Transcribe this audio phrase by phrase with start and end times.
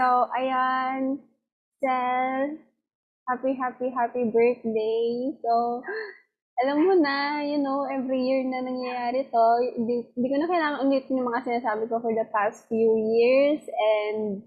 [0.00, 1.20] So, ayan.
[1.76, 2.56] Sel,
[3.28, 5.36] happy, happy, happy birthday.
[5.44, 5.84] So,
[6.64, 9.44] alam mo na, you know, every year na nangyayari to.
[9.76, 13.60] Hindi, hindi ko na kailangan ulitin yung mga sinasabi ko for the past few years.
[13.68, 14.40] And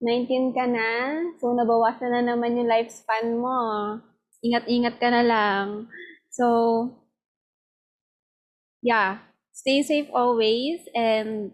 [0.00, 1.20] 19 ka na.
[1.36, 3.60] So, nabawasan na naman yung lifespan mo.
[4.40, 5.92] Ingat-ingat ka na lang.
[6.32, 6.88] So,
[8.80, 9.28] yeah.
[9.52, 11.52] Stay safe always and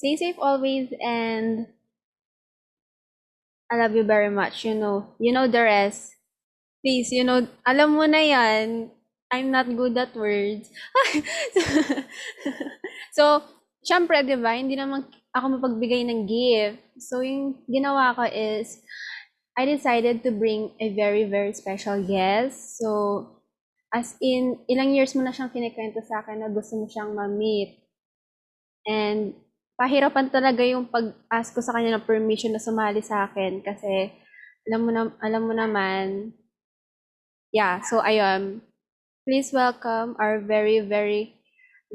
[0.00, 1.68] stay safe always and
[3.70, 4.64] I love you very much.
[4.64, 6.16] You know, you know the rest.
[6.80, 8.90] Please, you know, alam mo na yan.
[9.30, 10.72] I'm not good at words.
[13.14, 13.44] so,
[13.84, 16.82] syempre, di ba, hindi naman ako mapagbigay ng gift.
[16.98, 18.82] So, yung ginawa ko is,
[19.54, 22.82] I decided to bring a very, very special guest.
[22.82, 23.22] So,
[23.94, 27.78] as in, ilang years mo na siyang kinikwento sa akin na gusto mo siyang ma-meet.
[28.82, 29.38] And,
[29.80, 34.12] pahirapan talaga yung pag-ask ko sa kanya ng permission na sumali sa akin kasi
[34.68, 36.36] alam mo na alam mo naman
[37.48, 38.60] yeah so ayun
[39.24, 41.32] please welcome our very very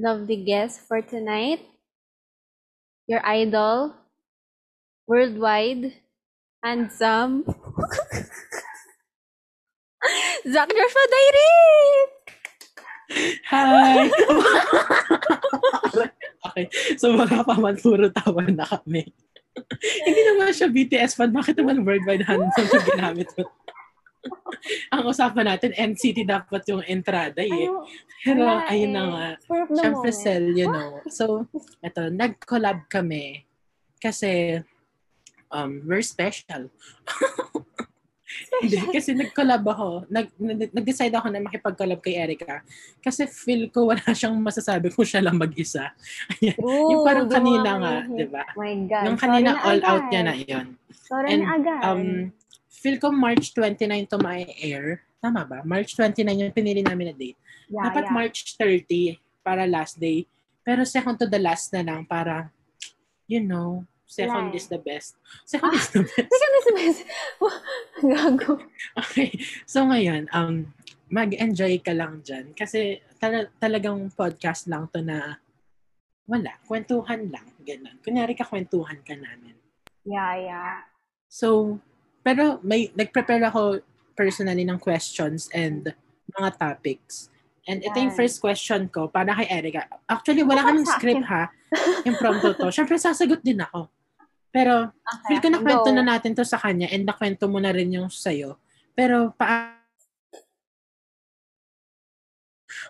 [0.01, 1.61] lovely guest for tonight
[3.05, 3.93] your idol
[5.05, 5.93] worldwide
[6.65, 7.45] handsome
[10.45, 12.29] Zach Joshua Direct!
[13.49, 14.05] Hi!
[16.51, 16.65] okay.
[16.99, 19.09] So mga paman, puro tawa na kami.
[20.05, 21.31] Hindi naman siya BTS fan.
[21.31, 23.47] Bakit naman worldwide handsome yung ginamit mo?
[24.93, 27.69] Ang usapan natin, NCT dapat yung entrada eh.
[27.69, 27.85] Ano,
[28.25, 29.09] Pero wala ayun na eh.
[29.13, 29.27] nga.
[29.69, 30.17] Siyempre, moment.
[30.17, 30.97] Sel, you know.
[31.13, 31.45] So,
[31.85, 33.45] eto, nag-collab kami.
[34.01, 34.61] Kasi,
[35.53, 36.73] um, we're special.
[38.61, 39.87] Hindi, kasi nag-collab ako.
[40.09, 42.61] Nag, nag- nag-decide ako na makipag-collab kay Erica.
[43.03, 45.91] Kasi feel ko wala siyang masasabi kung siya lang mag-isa.
[46.39, 48.43] True, yung parang kanina nga di ba?
[48.55, 49.03] My God.
[49.07, 49.89] Yung sorry kanina na all agad.
[49.89, 50.65] out niya na yun.
[51.05, 51.81] Sorry And, na agad.
[51.83, 52.03] Um,
[52.69, 55.01] feel ko March 29 to my air.
[55.23, 55.59] Tama ba?
[55.65, 57.39] March 29 yung pinili namin na date.
[57.71, 58.13] yeah, Dapat yeah.
[58.13, 60.25] March 30 para last day.
[60.65, 62.49] Pero second to the last na lang para,
[63.29, 64.57] you know, second eh.
[64.57, 65.17] is the best.
[65.45, 66.29] Second is the best.
[66.29, 66.97] Teka na si Bes.
[68.01, 68.53] Gago.
[68.97, 69.29] Okay.
[69.65, 70.71] So ngayon, um,
[71.09, 72.53] mag-enjoy ka lang dyan.
[72.57, 75.41] Kasi tala- talagang podcast lang to na
[76.25, 76.57] wala.
[76.65, 77.47] Kwentuhan lang.
[77.61, 77.97] Ganun.
[78.01, 79.53] Kunyari ka kwentuhan ka namin.
[80.05, 80.75] Yeah, yeah.
[81.29, 81.77] So,
[82.25, 83.81] pero may nag-prepare ako
[84.17, 85.93] personally ng questions and
[86.33, 87.29] mga topics.
[87.65, 89.89] And ito yung first question ko para kay Erica.
[90.05, 91.49] Actually, wala kaming script ha.
[92.05, 92.69] Impromptu to.
[92.69, 93.89] Siyempre, sasagot din ako.
[94.55, 95.95] Pero, Okay, feel ko nakwento go.
[95.99, 98.55] na natin to sa kanya and nakwento mo na rin yung sa'yo.
[98.95, 99.75] Pero, pa...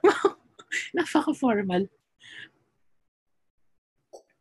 [0.93, 1.89] Napaka-formal.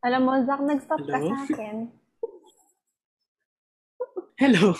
[0.05, 1.29] Alam mo, Zach, nag-stop ka Hello?
[1.33, 1.77] sa akin.
[4.37, 4.77] Hello.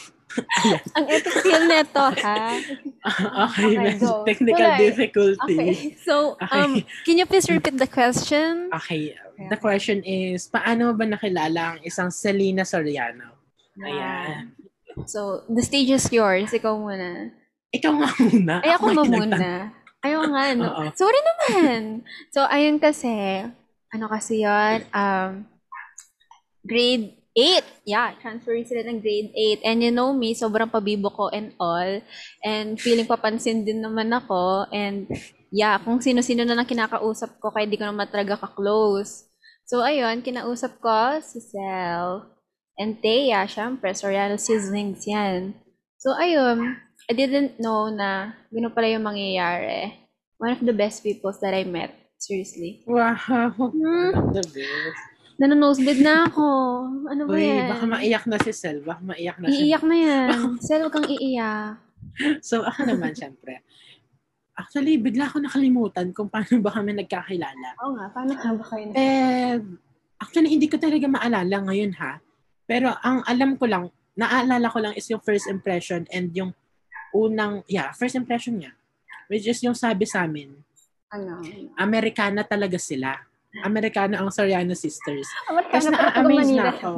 [0.95, 2.59] Ang epic feel neto, ha?
[3.47, 4.25] okay, Okay, go.
[4.25, 4.79] technical Tuloy.
[4.79, 5.57] difficulty.
[5.57, 5.75] Okay.
[6.01, 6.51] So, Okay.
[6.57, 6.73] um,
[7.05, 8.69] can you please repeat the question?
[8.73, 9.15] Okay,
[9.49, 13.35] the question is, paano ba nakilala ang isang Selena Soriano?
[13.77, 14.55] Ayan.
[15.07, 16.51] So, the stage is yours.
[16.51, 17.35] Ikaw muna.
[17.71, 18.55] Ikaw nga muna.
[18.63, 19.51] Ay, ako ba kinagtan- muna?
[20.05, 20.65] Ayaw nga, no?
[20.69, 20.85] Oo.
[20.95, 21.81] Sorry naman.
[22.29, 23.11] So, ayun kasi,
[23.89, 25.49] ano kasi yun, um,
[26.63, 27.67] grade 8.
[27.85, 29.67] Yeah, transfer sila ng grade 8.
[29.67, 31.99] And you know me, sobrang pabibo ko and all.
[32.47, 34.71] And feeling papansin din naman ako.
[34.71, 35.11] And
[35.51, 39.27] yeah, kung sino-sino na lang kinakausap ko, kaya di ko naman talaga ka-close.
[39.67, 42.23] So, ayun, kinausap ko si Sel.
[42.79, 45.59] And Thea, syempre, Soriano Sizzlings yan.
[45.99, 46.79] So, ayun,
[47.11, 49.95] I didn't know na gano'n pala yung mangyayari.
[50.39, 51.95] One of the best people that I met.
[52.19, 52.85] Seriously.
[52.85, 53.17] Wow.
[53.57, 54.33] Hmm.
[54.33, 55.14] The best.
[55.35, 56.47] Nanonosebleed na ako.
[57.11, 57.67] Ano ba Uy, yan?
[57.67, 58.79] baka maiyak na si Sel.
[58.87, 59.59] Baka maiyak na siya.
[59.67, 60.29] Iiyak na yan.
[60.67, 61.75] Sel, huwag kang iiyak.
[62.39, 63.67] So, ako naman, syempre.
[64.55, 67.75] Actually, bigla ako nakalimutan kung paano ba kami nagkakilala.
[67.83, 68.87] Oo nga, paano ka ba kayo?
[68.95, 69.59] Eh,
[70.23, 72.23] actually, hindi ko talaga maalala ngayon ha.
[72.63, 76.55] Pero ang alam ko lang, naalala ko lang is yung first impression and yung
[77.11, 78.71] unang, yeah, first impression niya.
[79.27, 80.55] Which is yung sabi sa amin,
[81.11, 81.43] Ano?
[81.75, 83.19] Amerikana talaga sila.
[83.63, 85.29] Amerikana ang Soriano Sisters.
[85.47, 86.91] Tapos na-amaze na ako.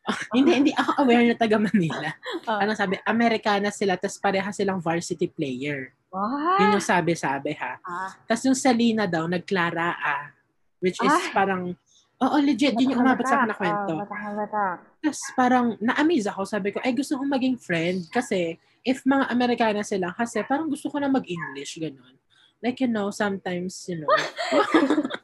[0.36, 2.10] hindi, hindi ako aware na taga Manila.
[2.48, 2.58] Oh.
[2.58, 5.92] Ano sabi, Amerikana sila, tapos pareha silang varsity player.
[6.10, 6.58] What?
[6.58, 7.78] Yun yung sabi-sabi ha.
[7.84, 10.34] Ah, Tapos yung Salina daw, nagklara ah.
[10.80, 11.30] Which is Ah.
[11.36, 11.76] parang,
[12.18, 13.94] oo, legit, yun yung umabot sa akin na kwento.
[14.00, 16.42] Oh, bata, Tapos parang na-amaze ako.
[16.48, 20.88] Sabi ko, ay gusto kong maging friend kasi if mga Amerikana sila, kasi parang gusto
[20.88, 22.16] ko na mag-English, ganun.
[22.60, 24.08] Like, you know, sometimes, you know,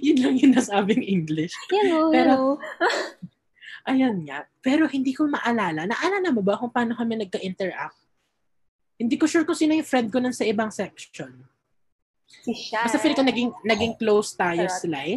[0.06, 1.52] yun lang yung nasabing English.
[1.70, 2.58] Know, Pero-.
[3.88, 4.44] Ayun nga.
[4.60, 5.88] Pero hindi ko maalala.
[5.88, 7.96] Naalala mo ba kung paano kami nagka-interact?
[8.98, 11.32] Hindi ko sure kung sino yung friend ko nun sa ibang section.
[12.28, 12.84] Si Shan.
[12.84, 14.82] Basta feel ko naging, naging close tayo, Charot.
[14.84, 15.08] Sly.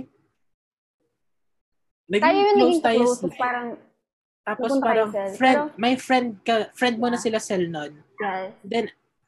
[2.07, 3.19] Tayo Naging yung close naging tayo, close.
[3.19, 3.37] Sly.
[3.37, 3.67] Parang,
[4.41, 5.03] Tapos parang, kayo,
[5.35, 7.23] friend, Pero- may friend ka, friend mo na Ah.
[7.23, 7.93] sila, Sel, nun.
[8.17, 8.49] yes.
[8.63, 8.85] Then,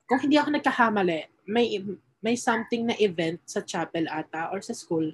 [0.07, 1.65] kung hindi ako nagkakamali, may
[2.23, 5.11] may something na event sa chapel ata or sa school.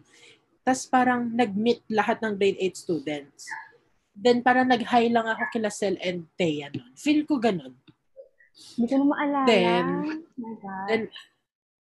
[0.62, 3.50] Tapos parang nag-meet lahat ng grade 8 students.
[4.14, 6.94] Then parang nag-hi lang ako kila Sel and Thea nun.
[6.94, 7.74] Feel ko ganun.
[8.78, 9.50] Hindi ko maalala.
[9.50, 10.86] Then- oh.
[10.88, 11.04] Then,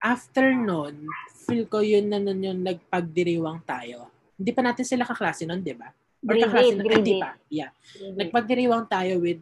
[0.03, 1.07] after nun,
[1.47, 4.11] feel ko yun na nun yung nagpagdiriwang tayo.
[4.35, 5.89] Hindi pa natin sila kaklase nun, di ba?
[6.21, 7.23] Or grade kaklase 8, nun, hindi 8.
[7.23, 7.31] pa.
[7.49, 7.71] Yeah.
[7.73, 8.15] Grade.
[8.19, 9.41] Nagpagdiriwang tayo with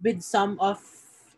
[0.00, 0.80] with some of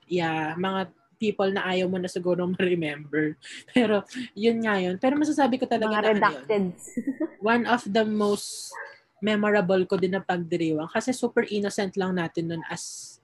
[0.07, 3.35] yeah, mga people na ayaw mo na siguro ma-remember.
[3.75, 4.97] Pero, yun nga yun.
[4.97, 6.65] Pero masasabi ko talaga Mga na ano yun, redacted.
[7.55, 8.73] one of the most
[9.19, 13.17] memorable ko din na pagdiriwang kasi super innocent lang natin nun as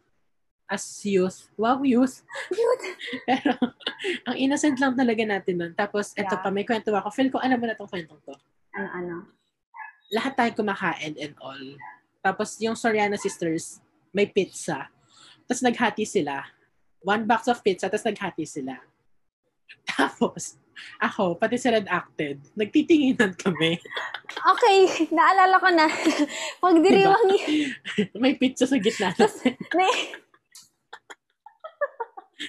[0.73, 1.53] as youth.
[1.61, 2.25] Wow, youth.
[3.29, 3.53] Pero,
[4.25, 5.73] ang innocent lang talaga natin nun.
[5.77, 6.41] Tapos, eto Yeah.
[6.41, 7.13] pa, may kwento ako.
[7.13, 8.33] Feel ko, alam mo na tong kwentong to.
[8.73, 9.15] Ano, ano.
[10.09, 11.61] Lahat tayo kumakain and all.
[12.25, 13.85] Tapos, yung Soriana sisters,
[14.17, 14.89] may pizza.
[15.45, 16.41] Tapos, naghati sila.
[17.03, 18.79] One box of pizza, tapos naghati sila.
[19.89, 20.61] Tapos,
[21.01, 23.81] ako, pati si Red Acted, nagtitinginan kami.
[24.31, 24.77] Okay,
[25.11, 25.87] naalala ko na.
[26.63, 27.41] Pagdiriwang Diba?
[27.41, 28.21] yun.
[28.23, 29.57] may pizza sa gitna natin.
[29.75, 30.13] May-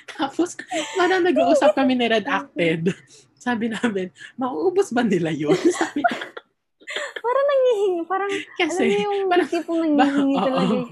[0.09, 0.57] Tapos,
[0.97, 2.91] parang nag-uusap kami ni Red Acted.
[3.37, 4.09] Sabi namin,
[4.39, 5.57] mauubos ba nila yun?
[5.57, 6.01] Sabi,
[7.17, 8.01] Parang nangihingi.
[8.05, 10.45] Parang, kasi, alam mo yung parang- tipong ba, nangihingi oo.
[10.45, 10.75] talaga.
[10.75, 10.87] eh.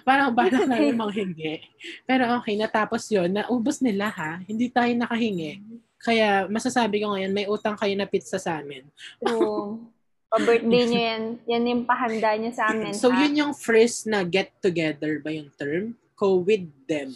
[0.00, 1.54] parang balak namin manghingi.
[2.02, 3.28] Pero okay, natapos yun.
[3.30, 4.40] Naubos nila ha.
[4.42, 5.60] Hindi tayo nakahingi.
[5.98, 8.84] Kaya masasabi ko ngayon, may utang kayo na pizza sa amin.
[9.18, 9.80] True.
[10.34, 11.22] Pa-birthday niya yan.
[11.46, 12.90] Yan yung pahanda niya sa amin.
[12.90, 13.22] So ha?
[13.22, 15.94] yun yung first na get together ba yung term?
[16.12, 17.14] Ko with them.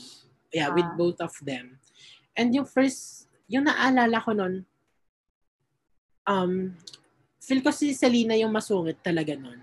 [0.48, 0.94] Yeah, with Ah.
[0.94, 1.76] both of them.
[2.32, 4.62] And yung first, yung naalala ko nun,
[6.24, 6.72] um,
[7.48, 9.56] feel ko si Selena yung masungit talaga nun.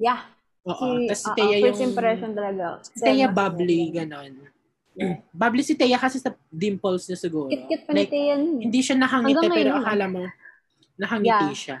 [0.00, 0.24] Yeah.
[0.64, 0.96] Oo.
[0.96, 1.88] Si, Tapos si oo, Thea first yung...
[1.92, 2.64] impression talaga.
[2.80, 4.32] Si Thea bubbly, ganon.
[5.30, 7.52] bubbly si Thea kasi sa dimples niya siguro.
[7.52, 8.34] Kit-kit pa ni Like, Thea.
[8.34, 8.58] nun.
[8.58, 9.84] hindi siya nakangiti Hanggang pero ngayon, ah.
[9.84, 10.22] akala mo
[10.96, 11.52] nakangiti Yeah.
[11.54, 11.78] siya.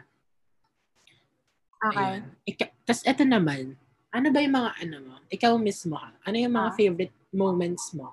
[1.80, 2.12] Okay.
[2.46, 3.76] Ika- Tapos eto naman,
[4.10, 5.14] ano ba yung mga ano mo?
[5.26, 6.12] Ikaw mismo ha?
[6.22, 6.76] Ano yung mga Ah.
[6.76, 8.12] favorite moments mo?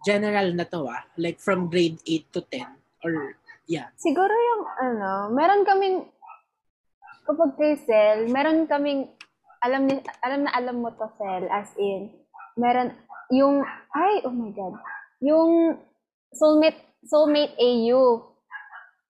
[0.00, 1.02] General na to ah.
[1.16, 2.62] Like from grade 8 to 10.
[3.02, 3.34] Or,
[3.66, 3.90] yeah.
[3.94, 6.06] Siguro yung, ano, meron kaming,
[7.28, 9.12] kapag kay Sel, meron kaming,
[9.60, 12.08] alam, ni, alam na alam mo to, Sel, as in,
[12.56, 12.96] meron,
[13.28, 13.60] yung,
[13.92, 14.80] ay, oh my God,
[15.20, 15.76] yung
[16.32, 18.24] soulmate, soulmate AU.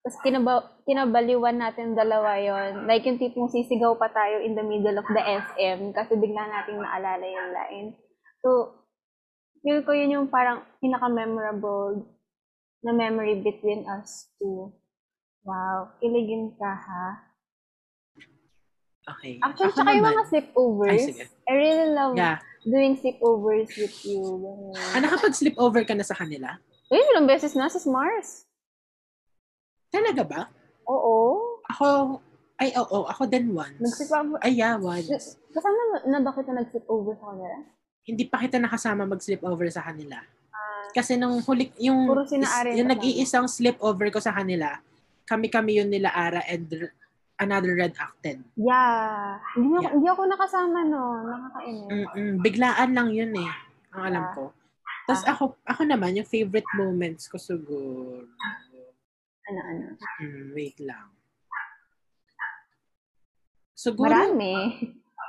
[0.03, 4.95] Tapos kinaba, kinabaliwan natin dalawa yon Like yung tipong sisigaw pa tayo in the middle
[4.95, 7.89] of the SM kasi bigla nating naalala yung line.
[8.39, 8.79] So,
[9.63, 12.07] feel ko yun yung parang pinaka-memorable
[12.83, 14.71] na memory between us two.
[15.43, 17.28] Wow, kiligin ka ha.
[19.17, 19.33] Okay.
[19.41, 20.91] Actually, Ako tsaka yung naman, mga sleepovers.
[20.93, 21.23] Ay, sige.
[21.49, 22.37] I really love yeah.
[22.61, 24.21] doing sleepovers with you.
[24.77, 26.61] Ah, nakapag-sleep over ka na sa kanila?
[26.89, 28.45] Uy, ilang beses na sa Mars.
[29.89, 30.41] Talaga ba?
[30.85, 31.57] Oo.
[31.69, 32.17] Ako,
[32.61, 33.81] ay, oo, ako din once.
[33.81, 34.37] Nag-sleepover.
[34.45, 35.09] Ay, yeah, once.
[35.49, 37.55] Kasama na, ba kita nag-sleepover sa kanila?
[38.05, 40.21] Hindi pa kita nakasama mag-sleep over sa kanila.
[40.53, 44.81] Ah, Kasi nung huli, yung, is- yung nag-iisang sleep over ko sa kanila,
[45.29, 46.89] kami-kami yun nila Ara and
[47.39, 48.43] another red acted.
[48.55, 49.39] yeah.
[49.55, 49.93] Hindi, ako, Yeah.
[49.95, 51.01] hindi ako nakasama no.
[51.23, 51.87] Nakakainis.
[51.89, 52.31] Mm-mm.
[52.43, 53.51] Biglaan lang yun eh.
[53.95, 54.35] Ang alam Yeah.
[54.35, 54.43] ko.
[55.07, 58.29] Tapos ako, ako naman, yung favorite moments ko siguro,
[59.49, 59.85] Ano, ano.
[60.21, 61.09] hmm, wait lang.
[63.73, 64.53] Siguro, Marami.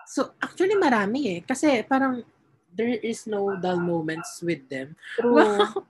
[0.05, 1.41] so actually marami eh.
[1.41, 2.21] Kasi parang
[2.75, 4.93] there is no dull moments with them.
[5.17, 5.39] True.
[5.39, 5.87] Wow.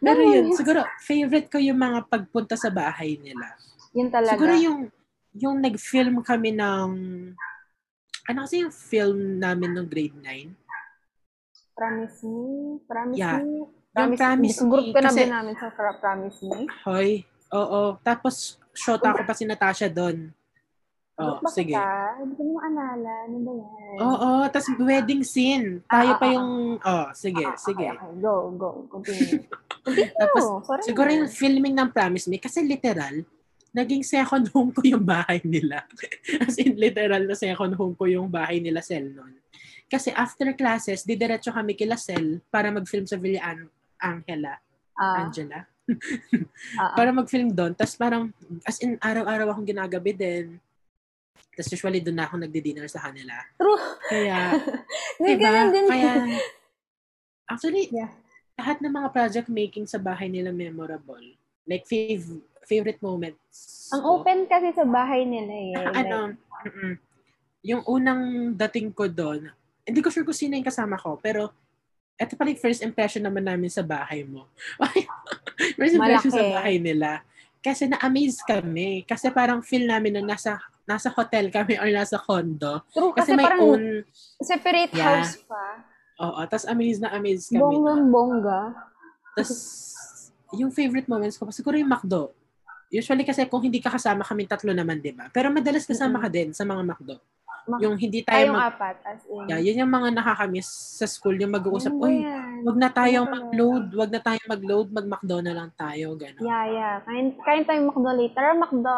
[0.00, 3.52] Pero yun, siguro favorite ko yung mga pagpunta sa bahay nila.
[3.92, 4.32] Yun talaga.
[4.32, 4.88] Siguro yung
[5.36, 6.88] yung nag-film kami ng
[8.26, 10.50] ano kasi yung film namin nung grade 9?
[11.72, 12.44] Promise me.
[12.82, 13.38] Promise Yeah.
[13.38, 13.68] me.
[13.94, 16.60] Yung Promise Group Me, ka na kasi- din namin sa Pro- Promise Me.
[16.82, 17.08] Hoy,
[17.50, 17.82] oo.
[18.02, 18.34] Tapos,
[18.72, 20.32] shota ko pa si Natasha doon.
[21.16, 21.72] Oh, Group ba sige.
[21.72, 23.12] Hindi ko na maalala.
[23.24, 23.96] Ano ba yan?
[23.98, 25.80] Oo, tapos wedding scene.
[25.86, 27.88] Tayo Ah, pa ah, yung, oh, sige, Ah, sige.
[27.88, 28.12] Okay, okay.
[28.20, 28.68] Go, go.
[28.90, 29.40] Continue.
[29.86, 30.12] Continue.
[30.12, 31.14] Tapos, Sorry Siguro na.
[31.14, 33.24] yung filming ng Promise Me, kasi literal,
[33.76, 35.84] naging second home ko yung bahay nila.
[36.40, 39.36] As in, literal na second home ko yung bahay nila Sel noon.
[39.86, 44.56] Kasi after classes, didiretso kami kila Sel para mag-film sa Villa An- Angela,
[44.96, 45.68] Ah, Angela.
[46.80, 46.96] ah, ah.
[46.96, 47.76] para mag-film doon.
[47.76, 48.32] Tapos parang,
[48.64, 50.56] as in, araw-araw akong ginagabi din.
[51.52, 53.36] Tapos usually doon na ako nagdi-dinner sa kanila.
[53.60, 53.78] True.
[54.08, 54.56] Kaya,
[55.20, 55.52] diba?
[55.70, 55.86] din.
[55.86, 56.12] Kaya,
[57.46, 58.10] actually, Yeah.
[58.56, 61.22] lahat ng mga project making sa bahay nila memorable.
[61.68, 63.88] Like, fav- favorite moments.
[63.94, 64.20] Ang ko.
[64.20, 65.72] open kasi sa bahay nila eh.
[65.78, 66.18] Like, ano,
[66.66, 66.92] mm-mm.
[67.62, 69.48] yung unang dating ko doon,
[69.86, 71.54] hindi ko sure kung sino yung kasama ko, pero
[72.18, 74.50] ito pala yung first impression naman namin sa bahay mo.
[75.78, 76.56] first impression sa Malaki.
[76.58, 77.22] bahay nila.
[77.62, 79.02] Kasi na-amaze kami.
[79.06, 82.78] Kasi parang feel namin na nasa nasa hotel kami or nasa condo.
[82.94, 83.84] true, Kasi, kasi, may parang own,
[84.38, 85.18] separate Yeah.
[85.18, 85.82] house pa.
[86.22, 87.58] oo, tapos amaze na amaze kami.
[87.58, 88.60] Bonggang bongga.
[89.34, 89.52] Tapos,
[90.54, 92.30] yung favorite moments ko, siguro yung McDo.
[92.96, 95.28] Usually kasi kung hindi ka kasama kami tatlo naman, di ba?
[95.28, 97.20] Pero madalas kasama ka din sa mga McDo.
[97.66, 99.50] Mak- Yung hindi tayo mag- apat, as in.
[99.50, 102.62] Yeah, yun yung mga nakakamiss sa school, yung mag-uusap, Ano yan?
[102.62, 103.36] wag na tayong Ano ba?
[103.42, 106.40] mag-load, wag na tayong mag-load, mag-McDo na lang tayo, gano'n.
[106.40, 106.94] Yeah, yeah.
[107.02, 108.46] Kain, kain tayo McDo later.
[108.54, 108.94] McDo,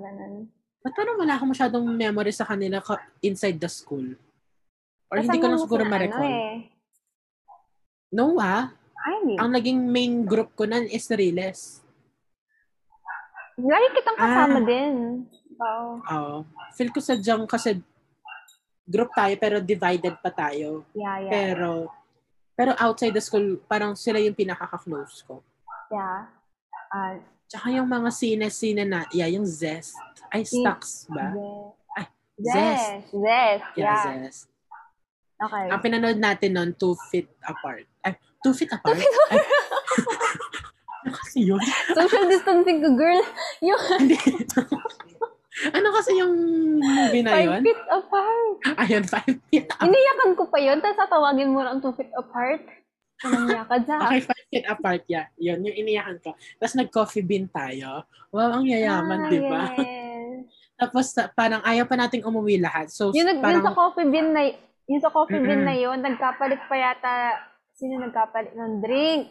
[0.00, 0.34] ganun.
[0.80, 4.06] Ba't parang wala akong masyadong memory sa kanila ka- inside the school?
[5.10, 6.22] Or hindi ko lang siguro sila, ma-recall.
[6.22, 6.54] Ano eh.
[8.08, 8.70] No ah,
[9.02, 9.34] Ay, hindi.
[9.34, 11.81] ang naging main group ko nan is Riles.
[13.54, 14.64] Lagi kitang kasama Ah.
[14.64, 14.94] din.
[15.54, 15.88] Oo.
[16.00, 16.36] Oo.
[16.72, 17.76] Feel ko sadyang kasi
[18.82, 20.82] group tayo pero divided pa tayo.
[20.92, 21.30] Yeah, yeah.
[21.30, 21.70] Pero
[22.52, 25.40] pero outside the school, parang sila yung pinakaka-close ko.
[25.88, 26.28] yeah.
[26.88, 27.16] Ah,
[27.48, 29.96] Tsaka yung mga sine-sine na, yeah, yung Zest.
[30.28, 31.32] Ay, Stocks ba?
[31.32, 31.76] Zest.
[31.90, 32.04] Ay,
[32.38, 32.92] Zest.
[33.10, 33.66] Zest.
[33.72, 34.00] Yeah, Yeah.
[34.24, 34.42] Zest.
[35.36, 35.66] Okay.
[35.68, 37.84] Ang pinanood natin nun, Two Feet Apart.
[38.00, 38.96] Ay, Two Feet Apart?
[38.96, 39.40] Ay,
[41.02, 41.62] ano kasi yun?
[41.90, 43.22] Social distancing ko, girl.
[43.60, 44.16] Yung Hindi.
[45.68, 46.34] ano kasi yung
[46.78, 47.62] movie na five yun?
[47.62, 48.54] feet apart.
[48.78, 49.84] Ayun, Five Feet Apart.
[49.84, 52.62] Iniyakan ko pa yun, tapos tatawagin mo lang two feet apart.
[53.20, 55.26] Anong yakad sa Okay, Five Feet Apart, yeah.
[55.36, 56.30] Yun, yung iniyakan ko.
[56.56, 58.02] Tapos nag-coffee bean tayo.
[58.30, 59.62] Wow, ang yayaman, Ah, di ba?
[59.76, 60.46] yes.
[60.80, 62.90] Tapos ta- parang ayaw pa nating umuwi lahat.
[62.90, 64.50] So, Yung, nag, parang, yung sa coffee bean na
[64.82, 65.68] yung sa coffee bean Mm-mm.
[65.68, 67.14] na yun, nagkapalit pa yata,
[67.72, 69.30] sino nagkapalit ng drink?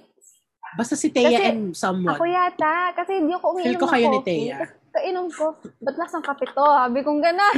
[0.78, 2.16] Basta si Thea Kasi and someone.
[2.16, 4.46] Ako yata, kasi hindi ako umiinom Feel ko kayo ni coffee.
[4.48, 4.58] Thea.
[4.60, 6.68] Tapos Kainom ko, ba't lasang kape to?
[6.68, 7.58] Sabi kong gano'n.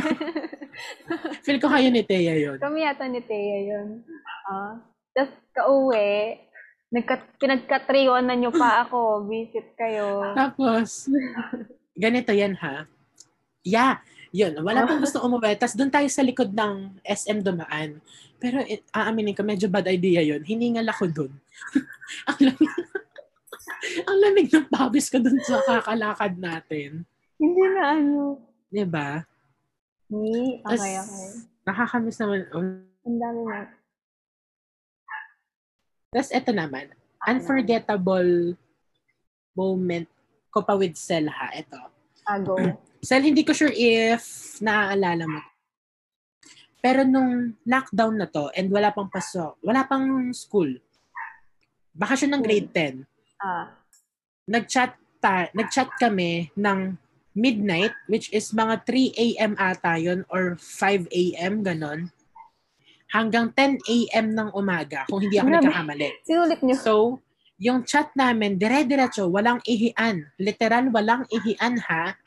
[1.45, 2.57] Feel ko kayo ni Thea yun.
[2.61, 4.05] Kami yata ni Thea yun.
[4.45, 4.77] Ah.
[5.17, 6.37] Tapos kauwi,
[6.93, 10.21] nagka, pinagkatriyonan nyo pa ako, visit kayo.
[10.37, 11.09] Tapos,
[11.97, 12.85] ganito yan ha.
[13.65, 14.61] Yeah, yun.
[14.61, 15.57] Wala pang gusto umuwi.
[15.57, 17.97] Tapos doon tayo sa likod ng SM dumaan.
[18.37, 20.43] Pero eh, aaminin ko, medyo bad idea yun.
[20.45, 21.33] Hiningal ako doon.
[22.29, 22.73] ang lamig,
[24.07, 27.07] ang lamig ng pawis ko doon sa kakalakad natin.
[27.37, 28.39] Hindi na ano.
[28.69, 29.21] Di ba?
[30.13, 31.29] Ni, Tas, okay, okay.
[31.63, 32.39] Nakakamiss naman.
[32.53, 32.63] Oh.
[33.07, 33.59] Ang dami na.
[36.13, 36.93] Tapos eto naman,
[37.25, 38.53] unforgettable
[39.57, 40.07] moment
[40.53, 41.49] ko pa with Sel ha.
[41.53, 41.81] Ito.
[42.29, 42.53] Ago.
[43.07, 45.41] Sel, hindi ko sure if naaalala mo.
[46.83, 50.67] Pero nung lockdown na to and wala pang pasok, wala pang school,
[51.95, 53.07] bakasyon ng grade 10,
[53.43, 53.75] Ah.
[54.47, 56.95] nag-chat, ta- nag-chat kami ng
[57.35, 59.53] midnight, which is mga 3 a.m.
[59.59, 61.65] ata yun or 5 a.m.
[61.65, 62.13] ganon,
[63.13, 64.27] hanggang 10 a.m.
[64.33, 65.57] ng umaga, kung hindi ako Grabe.
[65.69, 66.07] nagkakamali.
[66.25, 66.75] Sinulit nyo.
[66.77, 66.93] So,
[67.61, 70.33] yung chat namin, dire-diretso, walang ihian.
[70.41, 72.17] Literal, walang ihian ha.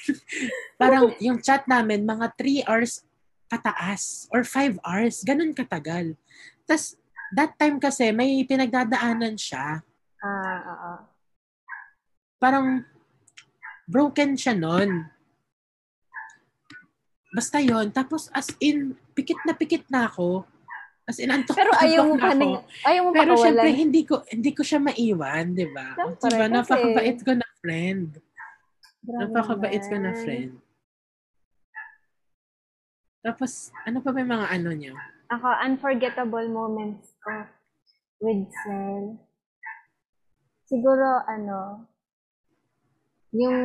[0.80, 3.04] Parang yung chat namin, mga 3 hours
[3.52, 5.20] kataas or 5 hours.
[5.22, 6.16] Ganun katagal.
[6.64, 6.96] Tapos,
[7.36, 9.84] that time kasi, may pinagdadaanan siya.
[10.22, 10.92] Ah, oo.
[12.38, 12.86] Parang,
[13.90, 15.10] broken siya nun.
[17.32, 20.46] Basta yon Tapos, as in, pikit na pikit na ako.
[21.02, 22.54] As in, antok Pero ayaw mo na pa nang,
[22.86, 25.98] ayaw mo pa Pero syempre, hindi ko hindi ko siya maiwan, di ba?
[25.98, 26.46] Di ba?
[26.46, 28.08] Napakabait ko na friend.
[29.02, 30.54] Grabe Napakabait ko na friend.
[33.22, 34.94] Tapos, ano pa ba yung mga ano niya?
[35.30, 37.50] Ako, unforgettable moments ko
[38.22, 39.18] with Sel.
[40.72, 41.84] Siguro, ano,
[43.36, 43.60] yung,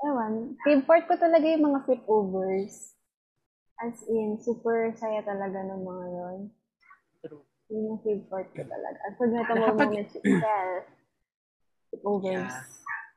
[0.00, 2.96] ewan, favorite ko talaga yung mga sleepovers.
[3.76, 6.38] As in, super saya talaga ng mga yon.
[7.20, 7.44] True.
[7.68, 8.96] Yun yung favorite ko talaga.
[9.04, 10.70] Unforgettable Nakapag- moments with Sel.
[11.92, 12.56] Sleepovers.
[12.56, 12.64] Yeah.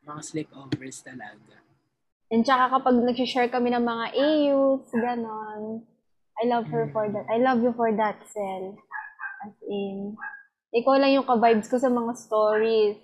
[0.03, 1.55] Mga sleepovers talaga.
[2.27, 5.88] And tsaka kapag nag-share kami ng mga AUs, ganon.
[6.38, 7.24] I love her for that.
[7.31, 8.75] I love you for that, Sel.
[9.48, 10.19] As in,
[10.74, 12.97] ikaw lang yung ka-vibes ko sa mga stories.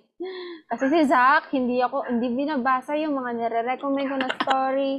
[0.68, 4.92] Kasi si Zach, hindi ako, hindi binabasa yung mga nire-recommend ko na story.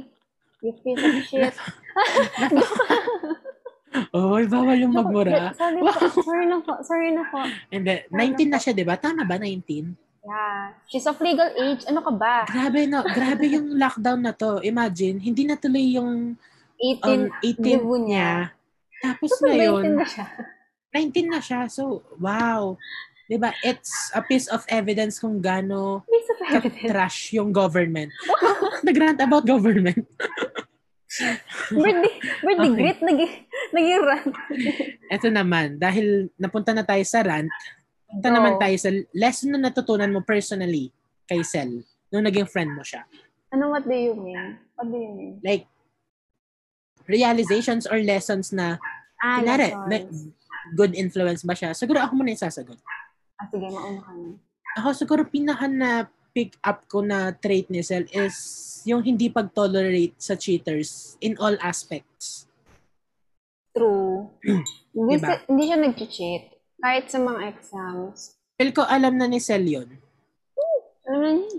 [0.64, 1.54] You piece of shit.
[4.12, 5.56] Oy, bawal yung magmura.
[5.56, 5.92] Sorry po.
[6.28, 6.72] Sorry na po.
[6.84, 7.40] Sorry na po.
[7.72, 9.00] And then, 19 na siya, di ba?
[9.00, 9.96] Tama ba, 19?
[10.26, 10.74] Yeah.
[10.90, 11.86] She's of legal age.
[11.86, 12.44] Ano ka ba?
[12.50, 13.00] Grabe, no?
[13.06, 14.60] Grabe yung lockdown na to.
[14.60, 16.36] Imagine, hindi natuloy yung
[16.76, 17.08] 18.
[17.08, 18.04] um, 18 libo niya.
[18.04, 18.30] niya.
[19.00, 20.26] Tapos So, 19 ngayon, na siya.
[20.96, 21.68] 19 na siya.
[21.68, 22.80] So, wow.
[23.28, 23.52] 'Di ba?
[23.60, 26.06] It's a piece of evidence kung gaano
[26.86, 28.14] trash yung government.
[28.86, 30.06] Nag-rant about government.
[31.74, 32.76] birthday, birthday Okay.
[32.76, 32.98] great.
[33.02, 33.32] Naging,
[33.72, 34.34] naging rant.
[35.10, 37.50] Ito naman, dahil napunta na tayo sa rant,
[38.06, 38.34] punta Go.
[38.36, 40.92] naman tayo sa lesson na natutunan mo personally
[41.26, 43.02] kay Sel nung naging friend mo siya.
[43.50, 44.58] Ano, what do you mean?
[44.78, 45.34] What do you mean?
[45.42, 45.66] Like,
[47.06, 48.78] realizations or lessons na,
[49.16, 50.36] Ah, kunwari, lessons.
[50.74, 51.76] Good influence ba siya?
[51.76, 52.80] Siguro ako muna yung sasagot.
[53.36, 54.34] Ah, sige, mauna ka na.
[54.80, 58.36] Ako siguro pinaka na pick up ko na trait ni Sel is
[58.84, 62.44] yung hindi pag-tolerate sa cheaters in all aspects.
[63.72, 64.28] True.
[64.96, 65.26] hindi, Diba?
[65.32, 66.44] si- hindi siya nag-cheat.
[66.76, 68.36] Kahit sa mga exams.
[68.60, 69.88] Feel ko alam na ni Sel yun.
[71.08, 71.56] Alam na niya.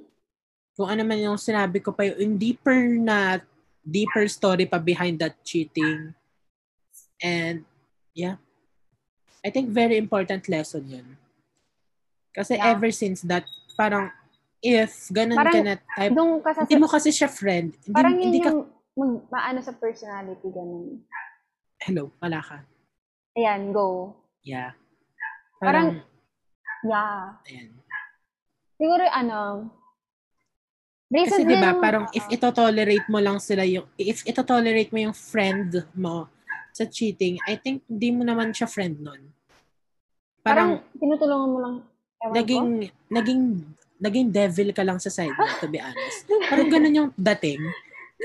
[0.78, 3.42] Kung ano man yung sinabi ko pa yung deeper na
[3.82, 6.14] deeper story pa behind that cheating.
[7.18, 7.66] And
[8.14, 8.38] yeah.
[9.48, 11.08] I think very important lesson yun.
[12.36, 12.76] Kasi Yeah.
[12.76, 14.12] ever since that, parang
[14.60, 16.60] if ganun Parang ka na type, Doon ka sa...
[16.68, 17.72] hindi mo kasi siya friend.
[17.80, 18.62] Hindi, parang yun hindi ka, yung
[18.94, 21.00] mag, maano sa personality, ganun.
[21.80, 22.68] hello, wala ka.
[23.34, 24.12] Ayan, go.
[24.44, 24.76] Yeah.
[25.58, 27.24] Parang- Parang, Yeah.
[27.48, 27.70] ayan.
[28.76, 29.40] Siguro, ano,
[31.08, 34.44] Kasi recently, 'di ba, nung- parang if ito tolerate mo lang sila yung if ito
[34.44, 36.28] tolerate mo yung friend mo
[36.76, 39.27] sa cheating, I think hindi mo naman siya friend nun.
[40.48, 41.76] Parang, Parang, tinutulungan mo lang,
[42.34, 43.14] naging ko.
[43.14, 43.42] naging
[43.98, 46.24] naging devil ka lang sa side mo, to be honest.
[46.50, 47.62] Parang ganun yung dating.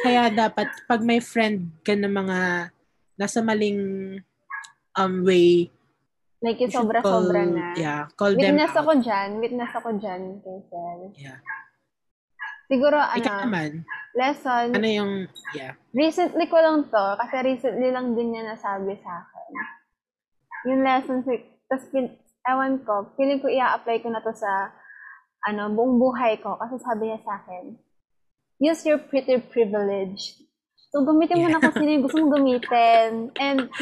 [0.05, 2.39] Kaya dapat pag may friend ka na mga
[3.17, 3.81] nasa maling
[4.97, 5.73] um way,
[6.43, 7.71] Like, yung sobra-sobra na.
[7.79, 8.83] Yeah, call them Witness out.
[8.83, 9.29] ako dyan.
[9.39, 10.99] Witness ako dyan, Kessel.
[11.15, 11.39] Yeah.
[12.67, 13.71] Siguro, Ikaw ano, naman,
[14.19, 15.13] lesson, ano yung,
[15.55, 15.79] yeah.
[15.95, 19.53] recently ko lang to, kasi recently lang din niya nasabi sa akin.
[20.67, 21.23] Yung lesson,
[21.73, 24.77] tapos, pin- ewan ko, feeling ko i-apply ko na to sa,
[25.49, 26.61] ano, buong buhay ko.
[26.61, 27.81] Kasi sabi niya sa akin,
[28.61, 30.37] use your pretty privilege.
[30.93, 33.33] So, gamitin mo na sino yung gusto mong gamitin.
[33.41, 33.73] And,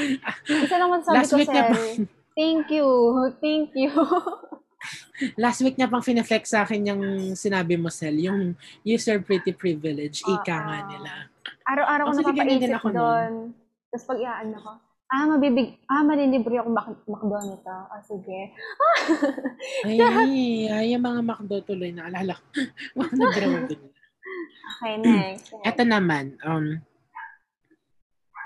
[0.46, 2.06] isa lang masasabi Last ko, week na Sel,
[2.38, 2.86] thank you,
[3.42, 3.90] thank you.
[5.42, 7.02] Last week niya pang fineflex sa akin yung
[7.34, 8.54] sinabi mo, Sel, yung
[8.86, 10.38] user pretty privilege, Oo.
[10.38, 11.12] ika nga nila.
[11.66, 12.96] Araw-araw ko napapaisip ako nun.
[12.96, 13.32] doon.
[13.90, 14.70] Tapos pag iaan ako,
[15.10, 17.74] ah, mabibig, ah, malilibre ako mak- makdo nito.
[17.90, 18.54] Ah, sige.
[19.86, 19.98] Ay,
[20.70, 22.44] ay, yung mga McDo tuloy na alala ko.
[22.98, 23.82] Mga nag-draw dun.
[24.80, 25.52] Okay, next.
[25.66, 26.78] Eto naman, um,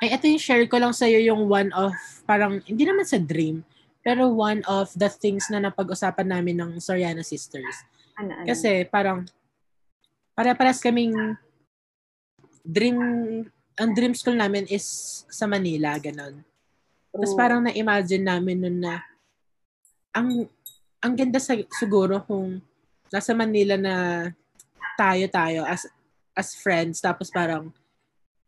[0.03, 1.92] ay, ito yung share ko lang sa'yo yung one of,
[2.27, 3.62] parang, hindi naman sa dream,
[4.05, 7.85] pero one of the things na napag-usapan namin ng Soriano Sisters.
[8.18, 8.46] Ano, ano?
[8.48, 9.24] Kasi parang,
[10.35, 11.14] para-paras kaming
[12.66, 12.98] dream,
[13.79, 16.42] ang dream school namin is sa Manila, ganon.
[17.14, 18.98] Tapos parang na-imagine namin nun na
[20.11, 20.50] ang
[20.98, 22.59] ang ganda sa, siguro kung
[23.14, 23.94] nasa Manila na
[24.98, 25.87] tayo-tayo as
[26.35, 27.70] as friends tapos parang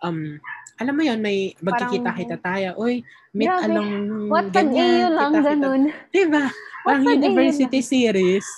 [0.03, 0.43] um
[0.77, 2.75] alam mo yon may magkikita-kita tayo.
[2.77, 3.01] Uy,
[3.33, 3.65] meet Grabe.
[3.71, 3.91] along
[4.29, 5.49] What pag iyo lang, kita-kita.
[5.57, 5.83] ganun.
[6.13, 6.45] Diba?
[6.85, 8.45] Parang university series.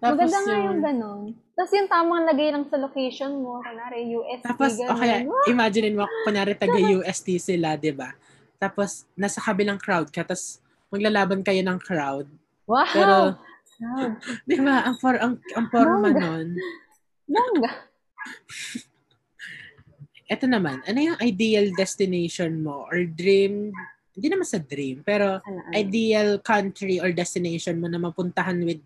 [0.00, 1.22] Tapos Maganda nga yung yung- ganun.
[1.58, 4.94] Tapos yung tamang lagay lang sa location mo, kunwari UST, Tapos, ganun.
[4.94, 8.14] okay, imagine mo, kunyari taga-UST sila, di ba?
[8.62, 12.30] Tapos, nasa kabilang crowd ka, tapos maglalaban kayo ng crowd.
[12.62, 12.86] Wow!
[12.94, 13.14] Pero,
[13.74, 14.12] Proud.
[14.48, 16.22] di ba, ang, for, ang, ang forma Bongga.
[16.22, 16.48] nun.
[17.26, 17.72] Bongga.
[20.30, 23.74] Ito naman, ano yung ideal destination mo or dream,
[24.14, 25.74] hindi naman sa dream, pero Ano, ano?
[25.74, 28.78] ideal country or destination mo na mapuntahan with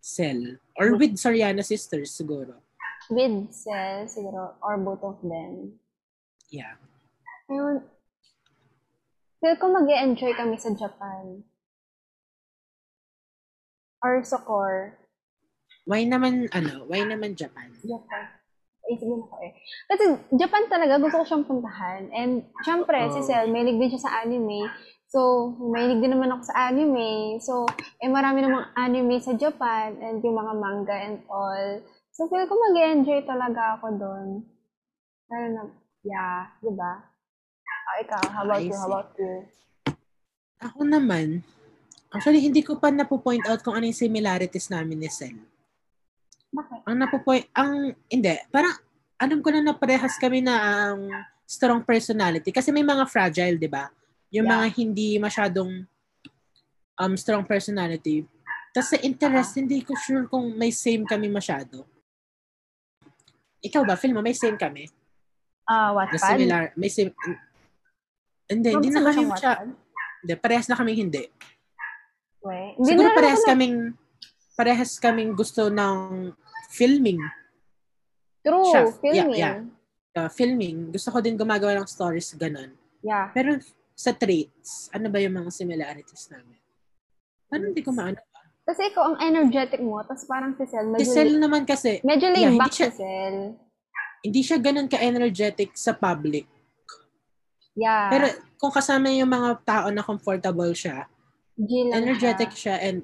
[0.00, 2.60] Cell or with Soriana Sisters siguro.
[3.10, 5.78] With Cell, siguro, or both of them.
[6.50, 6.78] Yeah.
[7.50, 7.82] Ayun.
[9.38, 11.46] Feel ko mag enjoy kami sa Japan.
[14.02, 14.98] Or Sokor.
[15.86, 17.70] Why naman, ano, why naman Japan?
[17.82, 18.26] Japan.
[18.86, 19.52] Isipin ako eh.
[19.90, 20.04] Kasi
[20.38, 22.10] Japan talaga, gusto ko siyang puntahan.
[22.14, 23.26] And syempre, si Oh.
[23.26, 24.66] Sel, may din siya sa anime.
[25.06, 27.38] So, may din naman ako sa anime.
[27.38, 27.66] So,
[28.02, 31.78] eh marami namang anime sa Japan and yung mga manga and all.
[32.10, 34.28] So, feel ko mag-enjoy talaga ako doon.
[35.30, 35.62] Lalo na,
[36.02, 36.92] yeah, di ba?
[37.86, 38.74] Ah, ikaw, how about you?
[38.74, 39.46] How about you?
[40.58, 41.46] Ako naman,
[42.10, 45.38] actually hindi ko pa napo-point out kung ano yung similarities namin ni Sel.
[46.50, 46.82] Bakit?
[46.82, 48.74] Ang napo-point, ang, hindi, parang
[49.22, 50.98] alam ko na na parehas kami na ang
[51.46, 52.50] strong personality.
[52.50, 53.86] Kasi may mga fragile, di ba?
[54.36, 54.54] Yung Yeah.
[54.60, 55.88] mga hindi masyadong
[56.96, 58.28] um, strong personality.
[58.70, 61.88] Tapos sa interest, hindi ko sure kung may same kami masyado.
[63.64, 64.86] Ikaw ba, film mo, may same kami?
[65.64, 66.36] Ah, Na Wattpad?
[66.36, 67.10] similar, may same...
[68.46, 69.26] Hindi, hindi na kami.
[69.26, 69.58] Wattpad?
[70.22, 71.24] Hindi, parehas na kaming hindi.
[72.44, 72.76] Weh.
[72.78, 73.76] Hindi Siguro na parehas na- kaming
[74.56, 76.30] parehas kaming gusto ng
[76.72, 77.20] filming.
[78.40, 78.72] True.
[78.72, 79.40] Yeah, filming.
[79.40, 79.56] yeah.
[80.16, 80.94] Uh, filming.
[80.94, 82.72] Gusto ko din gumagawa ng stories ganun.
[83.02, 83.28] Yeah.
[83.34, 83.58] Pero
[83.96, 86.60] sa traits, ano ba yung mga similarities namin?
[87.48, 88.20] Parang hindi ko maano.
[88.66, 92.52] Kasi ikaw ang energetic mo, tapos parang si medyo, Si Sel naman kasi, medyo laid
[92.52, 93.36] yeah, back siya- si Sel.
[94.20, 96.44] hindi siya ganun ka-energetic sa public.
[97.72, 98.10] Yeah.
[98.10, 98.26] Pero
[98.58, 101.06] kung kasama yung mga tao na comfortable siya,
[101.56, 102.76] G lang energetic siya.
[102.76, 102.98] siya and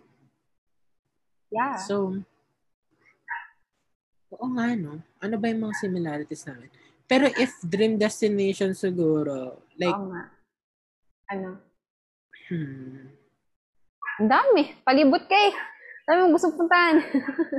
[1.49, 1.77] Yeah.
[1.79, 2.17] so,
[4.33, 4.99] oo nga no.
[5.21, 6.73] Ano ba yung mga similarities namin?
[7.05, 10.33] Pero if dream destination siguro, like, nga.
[11.33, 11.57] Ano?
[12.53, 13.09] hmm,
[14.21, 14.63] Ang dami.
[14.85, 15.49] Palibot kay.
[16.05, 16.97] Dami mong gusto puntahan.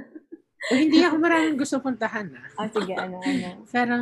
[0.70, 2.94] o hindi ako maraming gusto puntahan ah, sige.
[2.94, 3.50] Ano, ano.
[3.74, 3.96] Pero,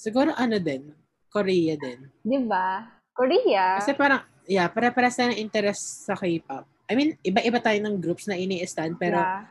[0.00, 0.96] siguro ano din,
[1.28, 2.08] Korea din.
[2.24, 2.88] Di ba?
[3.12, 3.78] Korea.
[3.78, 6.64] Kasi parang, yeah, pare-pares tayo ng interest sa K-pop.
[6.88, 9.48] I mean, iba-iba tayo ng groups na ini-stand, pero yeah.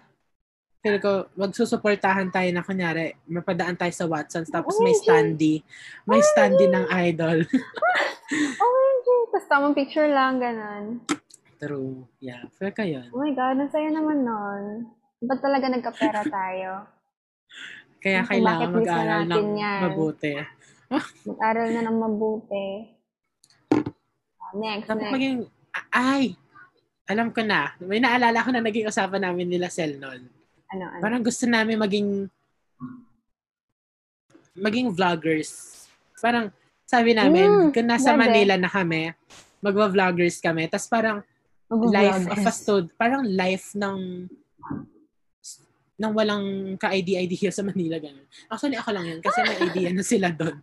[0.83, 5.63] Feel ko, magsusuportahan tayo na kunyari, mapadaan tayo sa Watsons, tapos Oh, may standee.
[6.03, 7.47] May standee ng idol.
[8.59, 9.07] OMG.
[9.31, 10.99] Tapos tamang picture lang, ganun.
[11.55, 12.03] True.
[12.19, 13.07] Yeah, feel ko yun.
[13.09, 14.91] Oh my God, ang saya naman nun.
[15.23, 16.71] Ba't talaga nagkapera tayo?
[18.03, 19.79] Kaya Kung kailangan na mag-aral ng yan.
[19.87, 20.33] mabuti.
[21.31, 22.67] Mag-aral na ng mabuti.
[24.35, 25.13] Ah, Next, Dapat next.
[25.15, 25.35] maging,
[25.89, 26.35] ay,
[27.07, 27.71] alam ko na.
[27.79, 30.27] May naalala ko na naging usapan namin nila Sel noon.
[30.73, 31.01] Ano, ano?
[31.01, 32.07] Parang gusto namin maging
[34.53, 35.85] maging vloggers.
[36.17, 36.49] Parang
[36.85, 38.21] sabi namin, Mm, kung nasa grabe.
[38.25, 39.13] Manila na kami,
[39.59, 40.69] magwa-vloggers kami.
[40.69, 41.21] Tapos parang
[41.89, 44.29] life of a stud, parang life ng
[45.93, 47.97] ng walang ka-ID-idea sa Manila.
[47.97, 48.25] Ganun.
[48.49, 50.57] Actually, ako lang yun kasi may idea na sila doon.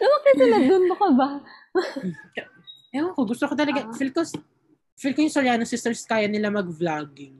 [0.00, 1.28] Lumaki sila dun, baka ba?
[2.96, 3.92] Ewan ko, gusto ko talaga, Ah.
[3.92, 4.24] feel ko,
[4.96, 7.36] feel ko yung Soriano sisters kaya nila mag-vlogging.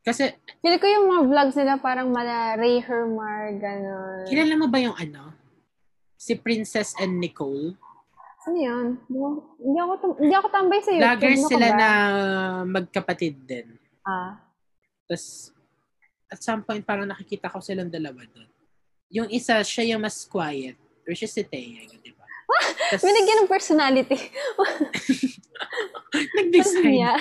[0.00, 4.24] Kasi, Feel ko yung mga vlogs nila parang mala Ray Hermar, gano'n.
[4.24, 5.34] kilala mo ba yung ano?
[6.14, 7.76] Si Princess and Nicole?
[8.42, 8.86] Ano yun?
[9.04, 11.04] Hindi ako- Hindi ako, tam- hindi ako tambay sa YouTube.
[11.04, 11.76] Vloggers Ano sila ba?
[11.76, 11.88] na
[12.64, 13.66] magkapatid din.
[14.02, 14.40] Ah.
[15.04, 15.52] Tapos,
[16.26, 18.48] at some point, parang nakikita ko silang dalawa doon.
[19.10, 20.76] Yung isa, siya yung mas quiet.
[21.04, 22.24] Which is si Thea, yun, di ba?
[22.90, 24.16] Tas, Binigyan ng personality.
[26.34, 27.20] nag-design.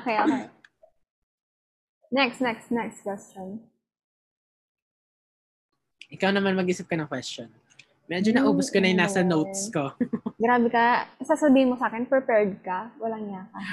[0.00, 0.44] Okay, okay.
[2.14, 3.66] Next, next, next question.
[6.14, 7.50] Ikaw naman mag-isip ka ng question.
[8.06, 9.30] Medyo Hmm, naubos ko na yung nasa okay.
[9.30, 9.96] notes ko.
[10.44, 11.08] Grabe ka.
[11.24, 12.92] Sasabihin mo sa akin, prepared ka.
[13.00, 13.58] Walang niya ka.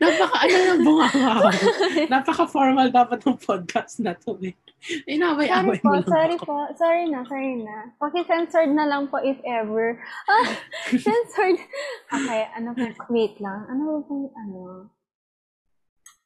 [0.00, 1.48] Napaka, ano yung bunganga ako.
[2.12, 4.40] Napaka-formal dapat ng podcast na to.
[4.40, 4.56] Eh.
[4.84, 6.44] Sorry Inaway-away mo lang sorry ako.
[6.44, 6.56] po.
[6.76, 7.76] Sorry na, sorry na.
[8.00, 10.00] Paki-censored na lang po if ever.
[10.24, 10.46] Ah,
[11.04, 11.60] censored.
[12.08, 13.68] Okay, ano po, wait lang.
[13.68, 14.60] Ano ba yung ano?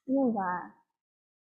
[0.06, 0.52] Ano ba?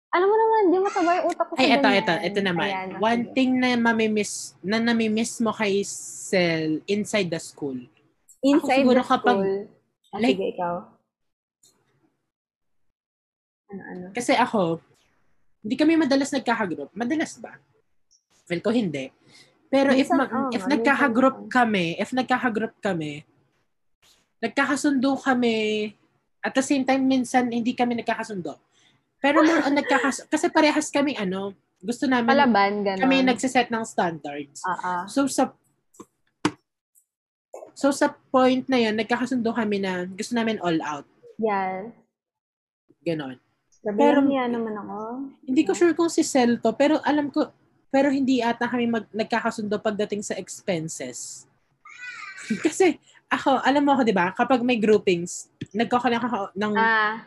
[0.08, 2.70] Alam mo naman, di mataba yung utak ko sa Ay, eto, eto, eto naman.
[2.72, 3.34] Ayan, One sige.
[3.38, 7.78] thing na mamimiss, na namimiss mo kay Sel inside the school.
[8.42, 9.54] Inside siguro the kapag, school.
[10.10, 10.97] Ah, like- sige, ikaw.
[13.72, 14.06] Ano, ano?
[14.16, 14.80] Kasi ako,
[15.64, 16.92] hindi kami madalas nagkakagroup.
[16.96, 17.60] Madalas ba?
[18.48, 19.12] Feel ko hindi.
[19.68, 23.28] Pero if Minsan, ma- oo if nagkakagroup kami, if nagkakagroup kami,
[24.40, 25.92] nagkakasundo kami,
[26.40, 28.56] at the same time, minsan hindi kami nagkakasundo.
[29.20, 30.30] Pero more on nagkakas...
[30.30, 31.52] Kasi parehas kami, ano,
[31.84, 33.02] gusto namin, Palaban, gano'n.
[33.02, 34.64] kami nagsiset ng standards.
[34.64, 35.04] Ah.
[35.10, 35.52] So, sa
[37.78, 41.06] So, sa point na yun, nagkakasundo kami na gusto namin all out.
[41.38, 41.94] Yes.
[43.06, 43.38] Ganon.
[43.88, 44.98] Sabi Pero- niya naman ako.
[45.48, 47.48] Hindi ko sure kung si Sel to, pero alam ko,
[47.88, 51.48] pero hindi ata kami mag, nagkakasundo pagdating sa expenses.
[52.66, 57.24] Kasi, ako, alam mo ako, di ba, kapag may groupings, nagkakalang ako ng, Ah,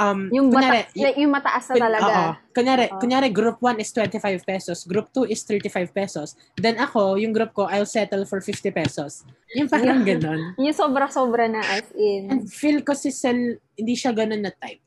[0.00, 2.08] um, yung, kunyari, bata, like, yung mataas na talaga.
[2.08, 2.30] oo.
[2.52, 2.96] kunyari, Oo.
[2.96, 7.52] kunyari, group 1 is 25 pesos, group 2 is 35 pesos, then ako, yung group
[7.52, 9.28] ko, I'll settle for 50 pesos.
[9.52, 10.16] Yung parang Yeah.
[10.16, 10.56] ganon.
[10.56, 12.28] Yung sobra-sobra na as in.
[12.28, 14.80] And feel ko si Sel, hindi siya ganun na type.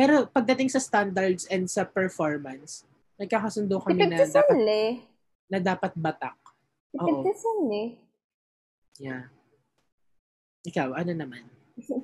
[0.00, 2.88] Pero pagdating sa standards and sa performance,
[3.20, 4.92] nagkakasundo kami na dapat eh.
[5.52, 6.40] na dapat batak.
[7.36, 8.00] Sel eh.
[8.96, 9.28] Yeah.
[10.64, 11.44] Ikaw, ano naman?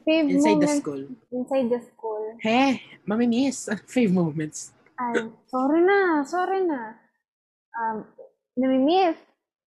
[0.04, 1.02] Fave Inside the school.
[1.32, 2.36] Inside the school.
[2.44, 3.72] He, mamimiss.
[3.92, 4.76] Fave moments.
[5.00, 7.00] Ay, sorry na, sorry na.
[7.80, 8.04] Um,
[8.60, 9.16] namimiss.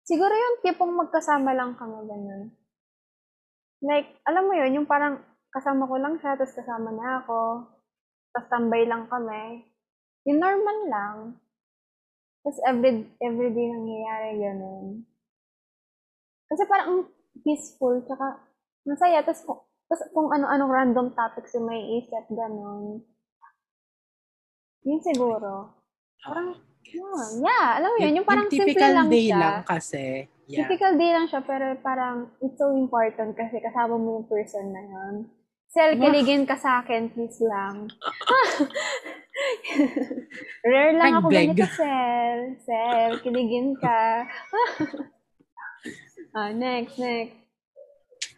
[0.05, 2.53] Siguro yung tipong magkasama lang kami ganun.
[3.81, 5.17] Like, alam mo yun, yung parang
[5.49, 7.37] kasama ko lang siya, tapos kasama na ako,
[8.33, 9.65] tapos tambay lang kami.
[10.29, 11.17] Yung normal lang.
[12.45, 14.85] Tapos every, everyday nangyayari ganun.
[16.49, 17.01] Kasi parang ang
[17.45, 18.41] peaceful, tsaka
[18.87, 23.05] masaya, tapos kung, tapos kung ano-anong random topics yung may isip, ganun.
[24.85, 25.77] Yun siguro.
[26.25, 26.57] Parang,
[26.89, 27.29] yun.
[27.45, 29.37] Yeah, alam mo yun, yung parang simple typical lang day siya.
[29.37, 30.05] lang kasi.
[30.49, 30.65] Yeah.
[30.65, 34.81] Typical day lang siya, pero parang it's so important kasi kasama mo yung person na
[34.81, 35.15] yun.
[35.69, 37.85] Sel, kiligin ka sa akin, please lang.
[40.65, 41.53] Rare lang ako Nag-beg.
[41.53, 42.39] ganito, Sel.
[42.65, 44.25] Sel, kiligin ka.
[46.35, 47.37] ah, next, next.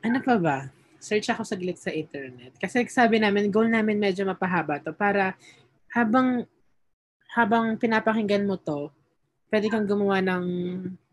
[0.04, 0.58] Ano pa ba?
[1.00, 2.52] Search ako saglit sa internet.
[2.60, 5.34] Kasi sabi namin, goal namin medyo mapahaba to para
[5.96, 6.44] habang
[7.32, 8.92] habang pinapakinggan mo to,
[9.48, 10.44] pwede kang gumawa ng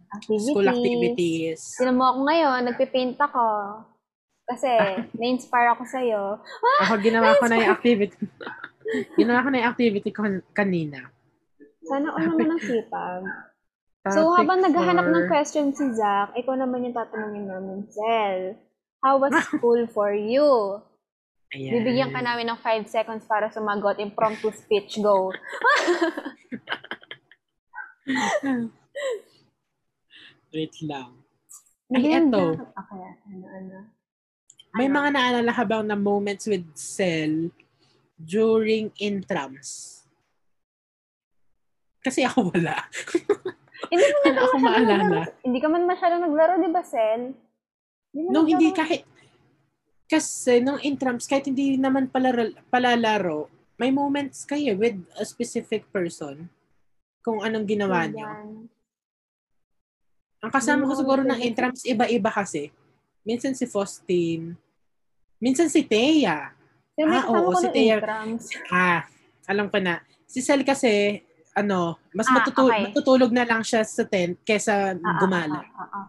[0.08, 0.44] Activities.
[0.50, 1.60] school activities.
[1.78, 3.46] Tinan mo ako ngayon, nagpipaint ako.
[4.48, 4.72] Kasi,
[5.12, 6.22] na-inspire ako sa'yo.
[6.88, 8.16] Ako ginawa ko na yung activity.
[9.20, 10.24] ginawa ko na yung activity ko
[10.56, 11.12] kanina.
[11.84, 13.22] Sana all naman ang sipag.
[14.08, 18.56] So, habang naghahanap ng question si Zach, ikaw naman yung tatanungin namin, Sel.
[19.04, 20.80] How was school for you?
[21.52, 21.80] Ayan.
[21.80, 24.00] Bibigyan ka namin ng 5 seconds para sumagot.
[24.00, 25.32] Impromptu speech, go.
[30.52, 31.20] Wait lang.
[31.92, 32.44] Ay, Bigyan eto.
[32.56, 33.00] Okay,
[33.32, 33.97] ano, ano.
[34.76, 37.48] May mga naalala ka bang na moments with Cell
[38.18, 40.02] during intrams?
[42.04, 42.76] Kasi ako wala.
[43.92, 45.18] Hindi mo Wala akong maalala.
[45.40, 46.82] Hindi ka man masyadong naglaro, di ba?
[46.84, 49.06] Hindi mo Nung hindi kahit
[50.08, 56.48] kasi nung intrams kahit hindi naman pala palalaro, may moments kayo with a specific person
[57.20, 58.24] kung anong ginawa niyo.
[60.40, 62.72] Ang kasama ko siguro ng intrams iba-iba kasi.
[63.22, 64.54] Minsan si Faustin,
[65.38, 66.54] minsan si Thea.
[66.98, 67.98] May Ah, oo, ko si Thea.
[68.68, 69.06] Ah,
[69.46, 70.02] alam ko na.
[70.26, 71.22] Si Sel kasi
[71.54, 72.90] ano, mas Ah, matutu- okay.
[72.90, 75.60] matutulog na lang siya sa tent kaysa Ah, ah, gumala.
[75.60, 76.06] ah, ah, ah.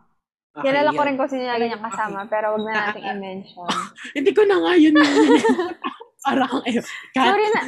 [0.49, 1.85] Okay, Kilala ko rin kung sino niyang Okay.
[1.87, 3.69] kasama, pero wag na Ah, natin ah, i-mention.
[4.17, 4.95] Hindi ko na nga yun.
[6.25, 6.75] Parang, eh,
[7.15, 7.61] cut, Sorry na.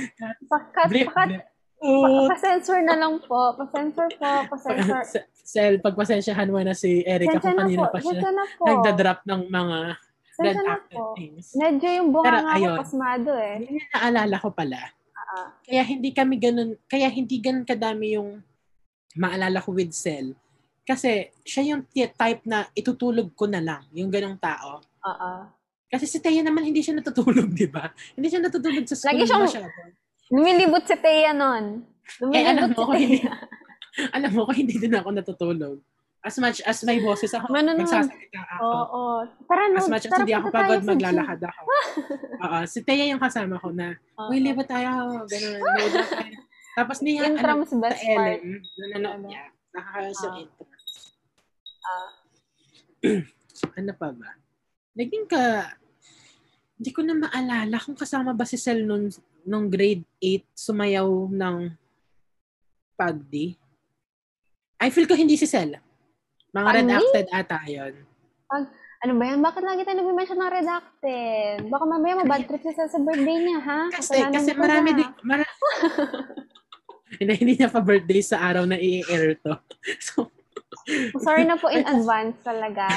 [0.50, 1.44] Pakat, blip, pakat, blip.
[1.82, 3.58] Oh, pa-censor na lang po.
[3.58, 4.32] Pa-censor po.
[4.48, 5.02] Pa-censor.
[5.12, 7.92] S- Sel, pagpasensyahan mo na si Erica kung na kanina po.
[7.92, 8.64] pa siya na po.
[8.64, 9.78] nagda-drop ng mga
[10.38, 11.14] red-acted po.
[11.14, 11.46] things.
[11.54, 12.78] Medyo yung bunga Pero, nga ayun.
[12.78, 13.56] pasmado eh.
[13.60, 14.80] Yun yung naalala ko pala.
[15.16, 18.40] Ah, Kaya hindi kami ganun, kaya hindi ganun kadami yung
[19.14, 20.38] maalala ko with Sel.
[20.82, 24.82] Kasi siya yung type na itutulog ko na lang, yung ganong tao.
[25.02, 25.42] ah, ah.
[25.88, 27.92] Kasi si Taya naman hindi siya natutulog, di ba?
[28.16, 29.68] Hindi siya natutulog sa school Lagi siyang- masyado.
[30.32, 31.84] Lumilibot si Thea nun.
[31.84, 33.36] Eh, Lumilibot mo, si hindi, Thea.
[34.16, 35.78] alam mo ko, hindi din ako natutulog.
[36.22, 37.82] As much as may boses ako, Manonood.
[37.82, 38.62] magsasalita ako.
[38.62, 38.84] Oo.
[38.94, 39.16] oo.
[39.50, 39.82] Tara, no.
[39.82, 41.62] As much as hindi ako pagod, maglalakad ako.
[42.46, 43.98] Oo, si Taya yung kasama ko na,
[44.30, 46.38] uy, libat tayo, tayo.
[46.78, 47.42] Tapos niya, ano,
[47.98, 48.22] sa.
[48.38, 49.28] LM, nanonood Ano?
[49.28, 49.44] niya.
[49.74, 50.42] Nakakayos yung Ah.
[50.42, 50.64] intro.
[51.82, 52.10] Ah.
[53.82, 54.30] ano pa ba?
[54.94, 55.74] Naging ka,
[56.78, 59.10] hindi ko na maalala kung kasama ba si Sel nung,
[59.44, 61.58] nung grade 8 sumayaw ng
[62.94, 63.58] pagdi.
[64.78, 65.78] I feel ko hindi si Sel.
[66.52, 66.78] Mga Pagdi?
[66.80, 67.94] redacted ata yun.
[69.02, 69.40] Ano ba yan?
[69.40, 71.58] Bakit lagi tayo nag-mention ng redacted?
[71.66, 73.82] Baka mamaya mabad trip siya sa birthday niya, ha?
[73.90, 75.56] Kasi, Kasalanan kasi marami din, mara-
[77.18, 79.54] hindi, hindi niya pa birthday sa araw na i-air to.
[80.02, 80.30] So,
[81.20, 82.90] Sorry na po in advance talaga.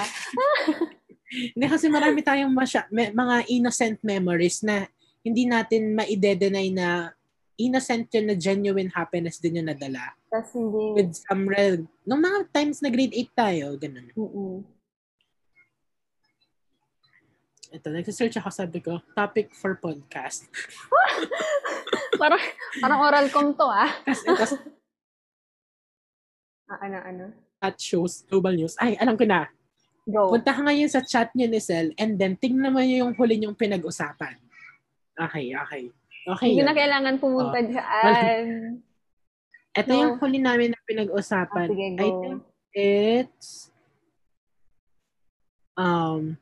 [1.50, 4.88] hindi kasi marami tayong masya, me- mga innocent memories na
[5.24, 7.16] hindi natin maide-deny na
[7.56, 10.12] innocent yun na genuine happiness din yung nadala.
[10.28, 11.00] Tapos hindi...
[11.00, 14.12] With some real, nung mga times na grade 8 tayo, ganun.
[14.12, 14.56] Mm-mm.
[17.74, 20.46] Ito, nagsisearch ako, sabi ko, topic for podcast.
[22.14, 22.38] Parang,
[22.78, 23.90] parang oral com to, ah.
[24.06, 24.54] Kasi, kasi
[26.70, 27.24] ah ano, ano?
[27.64, 28.76] at shows, global news.
[28.76, 29.48] Ay, alam ko na.
[30.04, 30.36] Go.
[30.36, 33.56] Punta ka ngayon sa chat niyo ni Sel and then tingnan mo yung huli niyong
[33.56, 34.36] pinag-usapan.
[35.14, 35.82] Okay, okay.
[36.24, 36.68] Okay Hindi yun.
[36.68, 37.66] na kailangan pumunta Oh.
[37.68, 38.44] dyan.
[39.74, 40.00] Ito No.
[40.00, 41.66] yung huli namin na Ah, pinag-usapan.
[41.68, 42.38] sige, I think
[42.74, 43.70] it's
[45.74, 46.38] um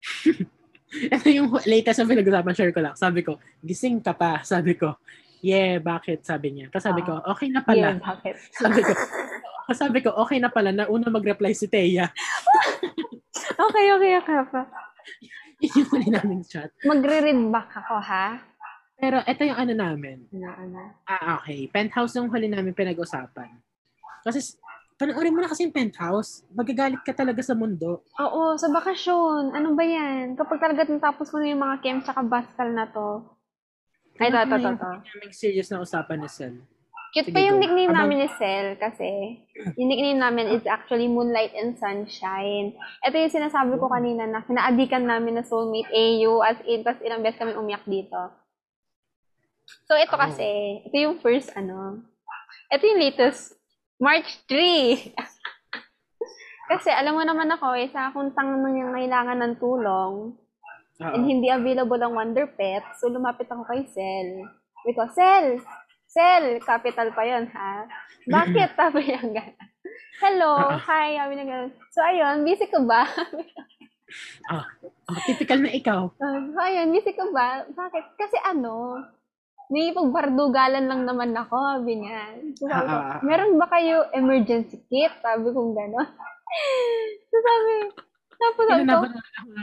[1.16, 2.94] ito yung latest na pinag-usapan, share ko lang.
[2.94, 4.40] Sabi ko, gising ka pa.
[4.46, 4.96] Sabi ko,
[5.42, 6.22] yeah, bakit?
[6.24, 6.66] Sabi niya.
[6.72, 7.96] Tapos sabi ko, okay na pala.
[7.96, 8.34] Yeah, bakit?
[8.62, 8.92] Sabi ko,
[9.74, 12.06] sabi ko, okay na pala na una mag-reply si Thea.
[13.58, 14.62] Okay, okay, okay pa.
[15.60, 16.68] Yun yung huli naming chat.
[16.84, 18.40] Magre-read back ako, ha?
[18.96, 20.24] Pero ito yung ano namin.
[20.32, 20.80] Ano, ano?
[21.04, 21.68] Ah, okay.
[21.68, 23.52] Penthouse yung huli namin pinag-usapan.
[24.24, 24.56] Kasi
[24.96, 26.44] panoorin mo na kasi yung penthouse.
[26.52, 28.04] Magagalit ka talaga sa mundo.
[28.20, 29.52] Oo, sa bakasyon.
[29.52, 30.36] Ano ba yan?
[30.36, 33.24] Kapag talaga natapos mo na yung mga Kem tsaka Bascal na to.
[34.16, 34.90] Ay, to, to, to, to.
[35.04, 36.56] Naming serious na usapan ni Sel.
[37.10, 37.62] Cute Sige, pa yung go.
[37.62, 39.08] nickname Habang- namin ni Sel kasi
[39.72, 42.74] yung nickname namin is actually Moonlight and Sunshine.
[43.00, 47.22] Ito yung sinasabi ko kanina na kinaadikan namin na soulmate AU as in, tas ilang
[47.22, 48.20] beses kami umiyak dito.
[49.84, 50.20] So, ito Oh.
[50.20, 50.46] kasi,
[50.82, 52.04] ito yung first ano,
[52.68, 53.54] ito yung latest,
[53.96, 55.14] March 3.
[56.70, 60.34] kasi alam mo naman ako, isa akong tangang yung kailangan ng tulong
[60.96, 61.12] Oo.
[61.12, 62.82] and hindi available ang Wonder Pet.
[62.98, 64.44] So, lumapit ako kay Sel.
[64.76, 65.62] Sabi ko, Sel!
[66.16, 66.64] Sel!
[66.64, 67.84] Capital pa yon ha?
[68.24, 68.72] Bakit?
[68.72, 69.68] Sabi niya gano'n.
[70.24, 70.56] Hello!
[70.56, 70.80] Ah.
[70.80, 71.20] Hi!
[71.20, 71.70] Sabi niya gano'n.
[71.92, 73.04] So, ayun, busy ka ba?
[74.48, 74.64] Oh,
[75.28, 76.08] typical na ikaw.
[76.16, 77.68] Uh, so, ayun, busy ka ba?
[77.68, 78.16] Bakit?
[78.16, 79.04] Kasi ano,
[79.68, 82.40] may pagbardugalan lang naman ako, sabi niya.
[82.56, 83.20] So, sabi ko, Ah, ah, ah.
[83.20, 85.12] meron ba kayo emergency kit?
[85.20, 86.08] Sabi ko gano'n.
[87.28, 87.72] so, sabi,
[88.40, 89.00] tapos sabi ko,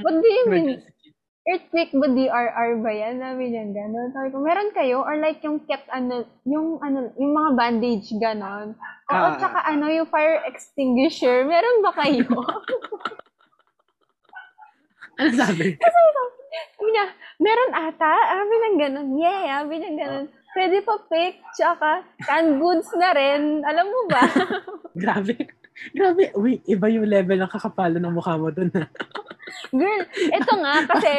[0.06, 0.70] what do you mean?
[1.44, 3.20] Earthquake ba DRR ba yan?
[3.20, 4.16] Sabi niya gano'n.
[4.16, 5.04] Sabi ko, meron kayo?
[5.04, 8.72] Or like yung ket, ano, yung, ano, yung mga bandage gano'n.
[9.12, 9.36] Oo, Ah.
[9.36, 11.44] tsaka ano, yung fire extinguisher.
[11.44, 12.24] Meron ba kayo?
[15.14, 15.78] Ano sabi?
[16.74, 17.06] sabi niya,
[17.38, 18.14] meron ata?
[18.34, 19.08] Sabi niya gano'n.
[19.14, 20.26] Yeah, sabi niya gano'n.
[20.54, 23.62] Pwede pa pick, tsaka canned goods na rin.
[23.62, 24.22] Alam mo ba?
[25.02, 25.38] Grabe.
[25.94, 26.30] Grabe.
[26.38, 28.70] Uy, iba yung level ng kakapalo ng mukha mo dun.
[28.78, 28.88] ah.
[29.78, 31.12] Girl, ito nga, kasi,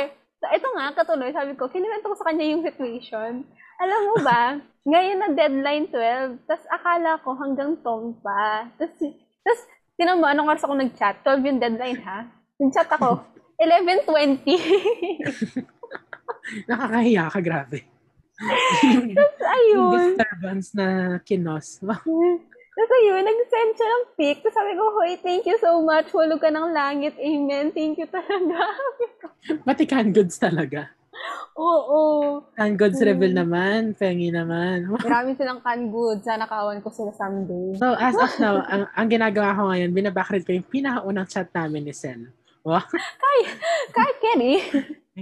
[0.55, 3.43] ito nga, katuloy, sabi ko, kinuwento ko sa kanya yung situation.
[3.83, 4.59] Alam mo ba,
[4.91, 8.71] ngayon na deadline 12, tas akala ko hanggang tong pa.
[8.79, 8.95] Tas,
[9.43, 9.61] tas,
[9.99, 11.19] tinan mo, anong oras ako nag-chat?
[11.27, 12.27] 12 yung deadline, ha?
[12.61, 13.23] Nag-chat ako,
[13.63, 14.45] 11.20.
[16.71, 17.87] Nakakahiya ka, grabe.
[19.15, 19.79] tas ayun.
[19.79, 20.87] Yung disturbance na
[21.23, 21.79] kinos.
[22.75, 24.43] Tapos ayun, nag-send siya ng pic.
[24.43, 26.11] Tapos sabi ko, Hoy, thank you so much.
[26.11, 27.15] Hulog ka ng langit.
[27.17, 27.71] Amen.
[27.71, 28.59] Thank you talaga.
[29.67, 30.91] Pati canned goods talaga.
[31.55, 32.43] Oo.
[32.59, 33.07] Canned goods Hmm.
[33.07, 33.95] reveal naman.
[33.95, 34.91] Pengi naman.
[35.07, 36.27] Marami silang canned goods.
[36.27, 37.79] Sana kawan ko sila someday.
[37.79, 41.87] So, as of now, ang, ang ginagawa ko ngayon, binabackread ko yung pinakaunang chat namin
[41.87, 42.27] ni Sel.
[42.67, 42.83] Wow.
[43.95, 44.59] Kahit Kenny.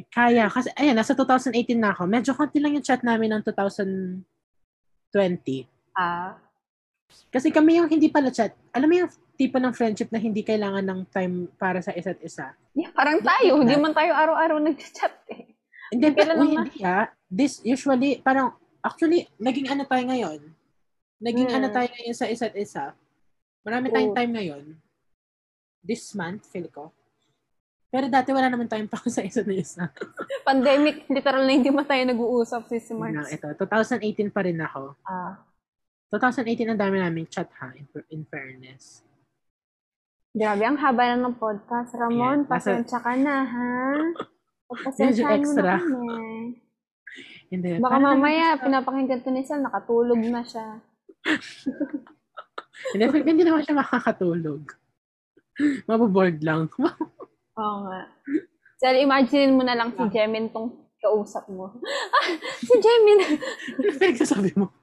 [0.09, 0.49] Kaya.
[0.49, 2.09] Kasi, ayan, nasa 2018 na ako.
[2.09, 4.25] Medyo konti lang yung chat namin ng 2020.
[5.93, 6.33] Ah.
[7.29, 8.53] Kasi kami yung hindi pala chat.
[8.71, 12.53] Alam mo yung tipo ng friendship na hindi kailangan ng time para sa isa't isa.
[12.73, 13.61] Yeah, parang tayo.
[13.61, 15.53] Hindi man tayo araw-araw nag-chat eh.
[15.93, 17.09] Hindi, lang uy, hindi ah.
[17.29, 20.41] This usually, parang, actually, naging ano tayo ngayon?
[21.21, 21.57] Naging Hmm.
[21.61, 22.97] ano tayo ngayon sa isa't isa.
[23.63, 24.19] Marami tayong True.
[24.19, 24.63] time ngayon.
[25.83, 26.91] This month, feel ko.
[27.93, 29.93] Pero dati wala naman tayong pa sa isa't isa.
[30.49, 33.29] Pandemic, literal na hindi man tayo nag-uusap si Na, March.
[33.29, 34.97] ito, 2018 pa rin ako.
[35.05, 35.37] Ah.
[36.13, 39.01] 2018 ang dami namin chat ha, in, in fairness.
[40.37, 41.97] Grabe, ang haba na ng podcast.
[41.97, 43.73] Ramon, Yeah, pasensya ka na, ha?
[44.69, 46.21] Pagpasensyahan mo na kami.
[47.53, 50.81] Hindi, Baka mamaya, pinapakinggan to ni Sal, nakatulog na siya.
[52.93, 54.75] Hindi, hindi naman siya makakatulog.
[55.87, 56.67] Maboboard lang.
[57.61, 58.11] Oo nga.
[58.83, 61.79] Sal, imagine mo na lang si Jemin tong kausap mo.
[62.11, 62.27] Ah,
[62.67, 63.39] si Jemin!
[63.79, 64.75] Ano pinagsasabi mo?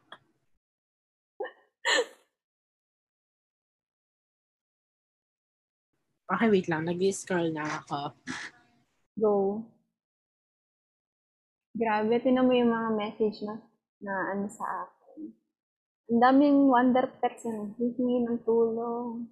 [6.29, 6.85] Okay, wait lang.
[6.85, 8.13] Nag-scroll na ako.
[9.17, 9.65] Go.
[11.73, 13.57] Grabe, tinan mo yung mga message na,
[13.97, 15.33] na ano sa akin.
[16.13, 19.25] Ang daming wonder pets na naghihingi ng tulong.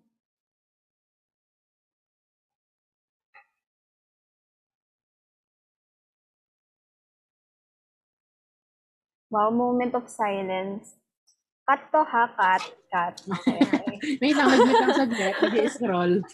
[9.30, 10.98] Wow, moment of silence.
[11.68, 13.14] Cut to ha, cut, cut.
[13.28, 13.60] Okay.
[14.24, 15.36] Wait lang, nag-wait lang saglit.
[15.36, 16.14] Nag-scroll.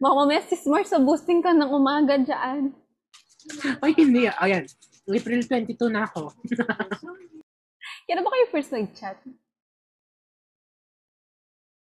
[0.00, 2.72] Baka mamaya si Smart sa boosting ka ng umaga dyan.
[3.80, 4.28] Ay, hindi.
[4.28, 4.64] Ayan.
[5.08, 6.28] April 22 na ako.
[8.04, 9.16] Kailan ba kayo first nag-chat?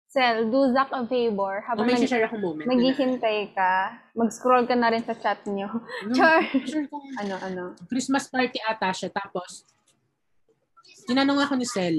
[0.08, 1.62] Sel, do Zach a favor.
[1.62, 2.66] Habang may nag- share akong moment.
[2.70, 5.66] naghihintay ka, mag-scroll ka na rin sa chat niyo.
[6.06, 6.42] No, Char!
[6.62, 7.62] Sure kung Ano, ano?
[7.90, 9.10] Christmas party ata siya.
[9.10, 9.66] Tapos,
[11.04, 11.96] tinanong ako ni Sel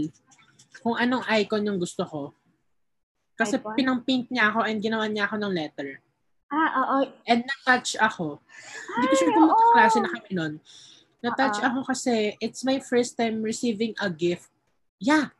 [0.81, 2.21] kung anong icon yung gusto ko.
[3.35, 3.75] Kasi Icon?
[3.75, 5.99] pinang-paint niya ako and ginawa niya ako ng letter.
[6.47, 6.95] Ah, oo.
[7.25, 8.39] And na-touch ako.
[8.95, 10.53] Hindi ko sure Ay, kung magkaklase na kami nun.
[11.25, 11.67] Na-touch Oo.
[11.67, 14.53] ako kasi it's my first time receiving a gift.
[15.01, 15.33] Yeah.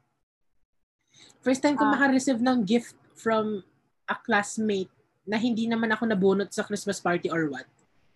[1.45, 1.93] First time ko Ah.
[1.93, 3.61] makareceive ng gift from
[4.09, 4.89] a classmate
[5.23, 7.69] na hindi naman ako nabunot sa Christmas party or what.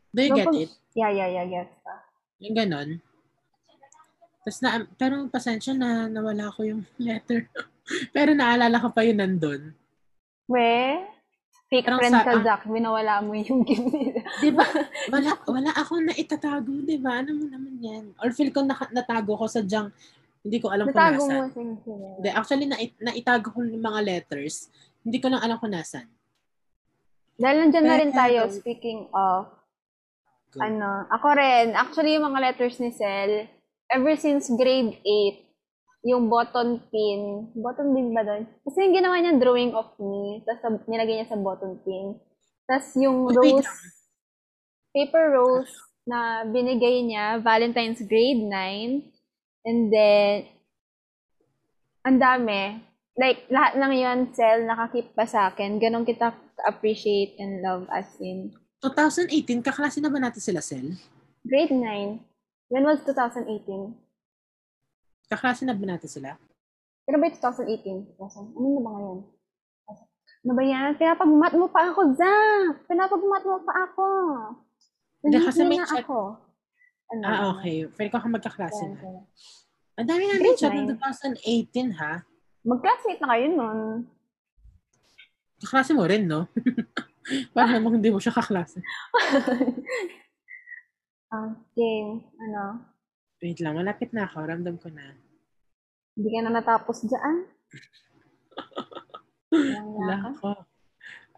[0.10, 0.74] Do you get it?
[0.97, 1.70] Yeah, yeah, yeah, yes.
[2.41, 3.06] Yung ganon.
[4.50, 7.45] Tapos na, pero pasensya na nawala ko yung letter.
[8.10, 9.78] Pero naalala ko pa yun nandun.
[10.50, 10.97] We,
[11.70, 12.41] fake Parang friend sa- ka, ah.
[12.41, 12.64] Zach.
[12.66, 14.26] Winawala mo yung gift nila.
[14.41, 14.66] Di ba?
[15.14, 17.22] Wala, wala ako na itatago, di ba?
[17.22, 18.06] Ano mo naman yan?
[18.18, 19.93] Or feel ko naka, natago ko sa junk.
[20.41, 21.38] Hindi ko alam kung Natago nasan.
[21.38, 22.08] mo sige, sige.
[22.18, 24.74] Hindi, actually, na, naitago ko yung mga letters.
[25.06, 26.10] Hindi ko lang alam kung nasan.
[27.38, 29.45] Dahil nandyan na rin tayo, speaking of,
[30.50, 30.66] Go.
[30.66, 33.45] ano, ako rin, actually yung mga letters ni Sel,
[33.90, 35.50] ever since grade 8,
[36.08, 38.48] yung button pin, button pin ba doon?
[38.64, 42.16] Kasi yung ginawa niya drawing of me, tapos nilagay niya sa button pin.
[42.70, 43.68] Tapos yung rose,
[44.96, 45.74] paper rose
[46.08, 48.50] na binigay niya, Valentine's grade 9,
[49.68, 50.48] and then,
[52.08, 52.80] ang dami.
[53.20, 55.76] Like, lahat ng yon Sel, nakakip pa sa akin.
[55.76, 56.32] Ganon kita
[56.64, 58.56] appreciate and love as in.
[58.80, 60.96] 2018, kaklase na ba natin sila, Sel?
[61.44, 62.28] Grade 9.
[62.70, 63.97] When was 2018?
[65.26, 66.38] Kaklase na ba natin sila?
[67.01, 68.13] Pero ba yung 2018?
[68.13, 68.53] 2000?
[68.53, 69.20] Ano na ba ngayon?
[70.45, 70.89] Ano ba yan?
[71.01, 72.86] Pinapag-mat mo pa ako, Zach!
[72.86, 74.05] Pinapag-mat mo pa ako!
[75.26, 76.38] Hindi, kasi may chat- ako.
[77.09, 77.26] Ano?
[77.26, 77.89] Ah, okay.
[77.89, 79.26] Pwede ko ka magkaklase Yan, na.
[79.97, 82.22] Ang dami na Grade chat ng 2018, ha?
[82.61, 83.80] Mag-classmate na kayo nun.
[85.59, 86.45] Kaklase mo rin, no?
[87.57, 88.80] Parang namang hindi mo siya kaklase.
[91.30, 92.25] Ah, game.
[92.41, 92.82] Ano?
[93.39, 94.38] Wait lang, malapit na ako.
[94.43, 95.13] Ramdam ko na.
[96.17, 97.36] Hindi ka na natapos dyan?
[99.53, 100.30] Wala yaka.
[100.36, 100.49] ako.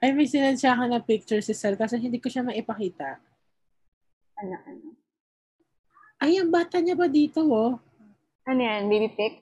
[0.01, 3.21] Ay, may sinensya ka na picture si Sel kasi hindi ko siya maipakita.
[4.41, 4.87] Ano, ano?
[6.17, 7.77] Ay, ang bata niya ba dito, oh?
[8.49, 8.89] Ano yan?
[8.89, 9.33] Baby pic?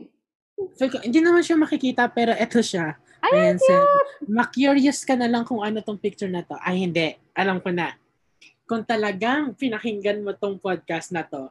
[0.75, 2.99] Ko- hindi naman siya makikita, pero eto siya.
[3.23, 3.83] Ay, Ayan, Sel.
[4.27, 6.59] Ma-curious ka na lang kung ano tong picture na to.
[6.59, 7.15] Ay, hindi.
[7.31, 7.95] Alam ko na.
[8.69, 11.49] Kung talagang pinakinggan mo tong podcast na to,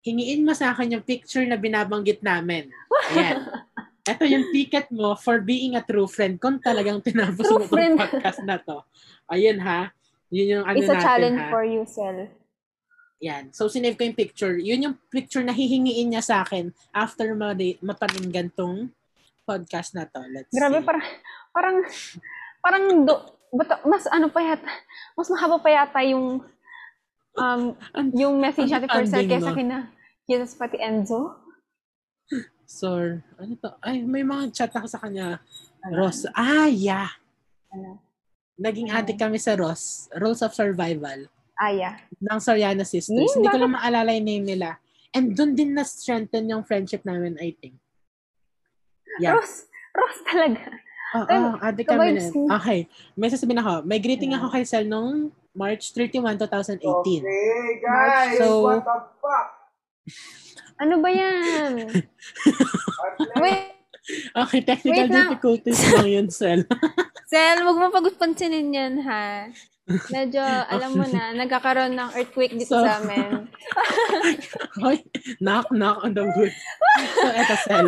[0.00, 2.72] hingiin mo sa akin yung picture na binabanggit namin.
[3.12, 3.44] Ayan.
[4.12, 7.72] Ito yung ticket mo for being a true friend kung talagang tinapos True mo tong
[7.72, 7.96] friend.
[7.96, 8.84] podcast na to.
[9.32, 9.92] Ayun ha.
[10.28, 11.48] Yun yung ano It's a natin challenge ha.
[11.48, 12.28] for you, Sel.
[13.24, 13.44] Yan.
[13.56, 14.60] So, sinave ko yung picture.
[14.60, 18.92] Yun yung picture na hihingiin niya sa akin after ma- mapakinggan tong
[19.48, 20.20] podcast na to.
[20.28, 20.84] Let's Grabe, see.
[20.84, 21.04] parang,
[21.56, 21.76] parang,
[22.60, 23.14] parang, do,
[23.54, 24.70] bata, mas ano pa yata,
[25.14, 26.42] mas mahaba pa yata yung,
[27.34, 27.62] um,
[28.12, 29.56] yung message natin for Understanding, kesa no?
[29.56, 29.78] kina,
[30.26, 31.38] kesa sa pati Enzo.
[32.64, 33.70] So, ano to?
[33.84, 35.38] Ay, may mga chat ako sa kanya.
[35.84, 35.94] Ano?
[36.00, 36.24] Ross.
[36.34, 37.12] Ah, yeah.
[37.70, 38.00] Ano?
[38.56, 38.98] Naging Ano?
[38.98, 40.08] addict kami sa Ross.
[40.16, 41.28] Rules of Survival.
[41.60, 42.02] Aya.
[42.18, 43.14] Ng Soriana Sisters.
[43.14, 44.80] Hmm, Hindi ko lang maalala yung name nila.
[45.14, 47.78] And doon din na-strengthen yung friendship namin, I think.
[49.22, 49.38] Yeah.
[49.38, 50.74] Ross, Ross talaga.
[51.14, 52.26] Oo, Ay, addict kami na.
[52.58, 52.78] Okay.
[53.14, 53.86] May sasabihin ako.
[53.86, 54.46] May greeting Ano?
[54.46, 56.82] ako kay Sel nung March 31, 2018.
[56.82, 57.22] Okay,
[57.78, 59.48] guys, So- what the fuck?
[60.82, 61.86] Ano ba yan?
[63.38, 63.62] Wait,
[64.42, 66.66] Okay, technical Wait difficulties lang yun, Sel.
[67.30, 69.48] Sel, huwag mo pag-pansinin yan, ha?
[70.10, 73.46] Medyo, alam mo na, nagkakaroon ng earthquake dito So- sa amin.
[74.82, 74.98] Hoy,
[75.38, 76.52] knock, knock on the wood.
[77.14, 77.86] So, eto, Sel.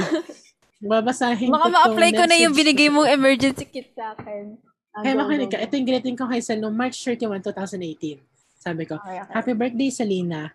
[0.80, 4.60] Babasahin Baka ko ma-apply ko na yung binigay mong emergency kit sa akin.
[4.96, 5.60] Kaya go, makinig ka.
[5.60, 8.20] Ito yung greeting ko kay Sel noong March 31, 2018.
[8.60, 9.32] Sabi ko, Okay, okay.
[9.32, 10.52] Happy birthday, Selena.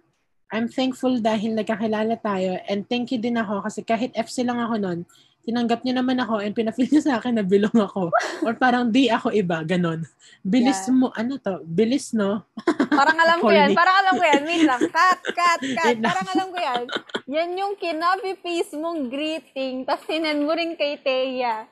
[0.52, 4.76] I'm thankful dahil nagkakilala tayo and thank you din ako kasi kahit FC lang ako
[4.84, 5.00] nun,
[5.42, 8.12] tinanggap niyo naman ako and pinafeel niyo sa akin na bilong ako.
[8.46, 10.06] Or parang di ako iba, ganon.
[10.44, 10.94] Bilis Yeah.
[10.94, 11.64] mo, ano to?
[11.64, 12.44] Bilis, no?
[13.02, 13.70] Parang alam ko yan.
[13.74, 14.42] Parang alam ko yan.
[14.46, 14.82] Wait lang.
[14.94, 15.98] Cut, cut, cut.
[15.98, 16.84] Parang alam ko yan.
[17.26, 21.66] Yan yung kinabi-paste mong greeting, tapos sinend mo rin kay Teya.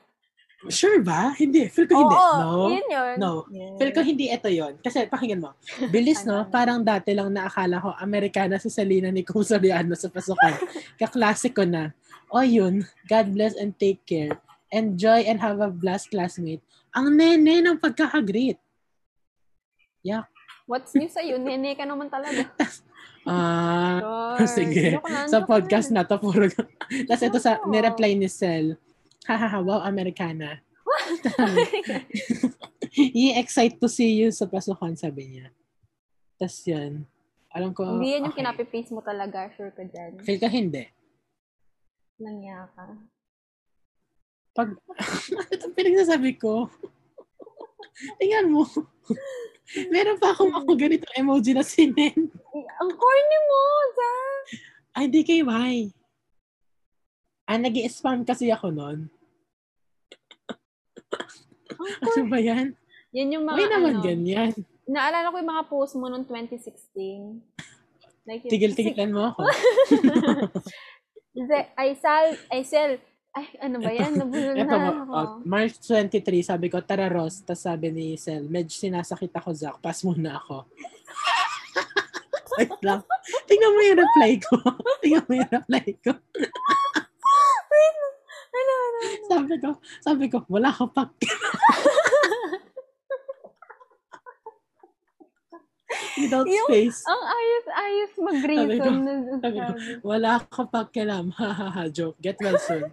[0.68, 1.32] Sure ba?
[1.38, 1.72] Hindi.
[1.72, 2.12] Feel ko Oo, hindi.
[2.12, 2.68] No.
[2.68, 3.16] yun yun.
[3.16, 3.32] No.
[3.48, 3.76] Yes.
[3.80, 5.56] Feel ko hindi ito yon Kasi pakinggan mo.
[5.88, 6.44] Bilis, no?
[6.52, 10.60] Parang dati lang naakala ko Amerikana si Selena ni Kung Soriano sa pasukan.
[11.00, 11.96] Kaklase ko na.
[12.28, 14.36] O yun, God bless and take care.
[14.68, 16.60] Enjoy and have a blast classmate.
[16.92, 18.60] Ang nene ng pagkakagreet.
[20.70, 21.34] What's new sa'yo?
[21.42, 22.46] Nene ka naman talaga.
[23.28, 24.00] Ah,
[24.40, 24.64] Sure.
[24.64, 24.96] sige.
[24.96, 26.48] Lang, sa podcast na to, puro.
[27.04, 28.80] Tapos ito sa, nireply ni Sel.
[29.28, 30.64] Hahaha, wow, Amerikana.
[32.96, 35.52] I-excite to see you sa pasukan, sabi niya.
[36.40, 37.04] Tapos yun.
[37.52, 38.40] Alam ko, Hindi yan yung okay.
[38.40, 39.52] kinapi-paste mo talaga.
[39.52, 40.16] Sure ka dyan.
[40.24, 40.88] Feel ka hindi.
[42.24, 42.84] Nangya ka.
[44.56, 44.80] Pag,
[45.36, 46.72] ano itong pinagsasabi ko?
[48.16, 48.64] Tingnan mo.
[49.90, 52.16] Meron pa akong ako ganito emoji na sinin.
[52.26, 53.60] Ay, Ang corny mo,
[53.94, 54.44] Zach!
[54.98, 55.86] Ay, di kay why.
[57.46, 58.74] Ah, nag spam kasi ako.
[58.74, 59.10] Ang
[61.80, 62.74] Ano ba yan?
[63.14, 64.04] Yan yung mga Why naman ano.
[64.06, 64.52] ganyan?
[64.90, 67.42] Naalala ko yung mga post mo noong 2016.
[68.26, 69.42] Like, Tigil-tigilan mo ako.
[71.78, 72.98] I sell, I sell,
[73.30, 74.18] Ay, ano ba yan?
[74.18, 75.12] Nabulol Ito, na ako.
[75.14, 77.46] oh, March 23, sabi ko, tara Ross.
[77.46, 79.78] Tapos sabi ni Sel, medyo sinasakit ako, Zach.
[79.78, 80.66] Pass muna ako.
[82.58, 83.06] Wait lang.
[83.46, 84.58] Tingnan mo yung reply ko.
[85.02, 86.10] Tingnan mo yung reply ko.
[88.50, 88.98] Ano, ano?
[89.30, 89.68] Sabi ko,
[90.02, 91.06] sabi ko, wala ka pa.
[96.20, 97.00] Without Yung- space.
[97.06, 98.78] Ang ayos-ayos mag-reason.
[98.78, 98.90] Sabi ko,
[99.40, 99.72] sabi ko.
[100.02, 101.26] Wala ka pa kilam.
[101.38, 101.82] Ha ha ha.
[101.88, 102.18] Joke.
[102.20, 102.90] Get well soon.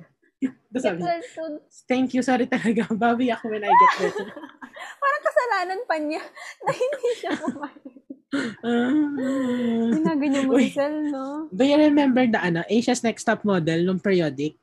[0.76, 1.00] Sabi
[1.88, 2.22] thank you.
[2.22, 2.92] Sorry talaga.
[3.02, 4.28] Bawi ako when I get better.
[5.02, 6.24] parang kasalanan pa niya
[6.68, 7.96] na hindi siya pumayag.
[8.60, 8.92] Ah.
[9.96, 11.48] Ginaganyan mo si Sel, no?
[11.48, 14.60] Do you remember the ano, Asia's Next Top Model nung periodic?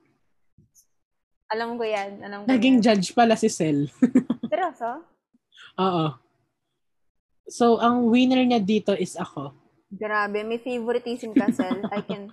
[1.49, 2.21] Alam ko yan.
[2.21, 2.85] Alam ko Naging yan.
[2.85, 3.89] judge pala si Sel.
[4.53, 5.01] Seryoso?
[5.81, 6.07] Oo.
[7.49, 9.57] So, ang winner niya dito is ako.
[9.89, 11.81] Grabe, may favoritism ka, Sel.
[11.89, 12.33] I can,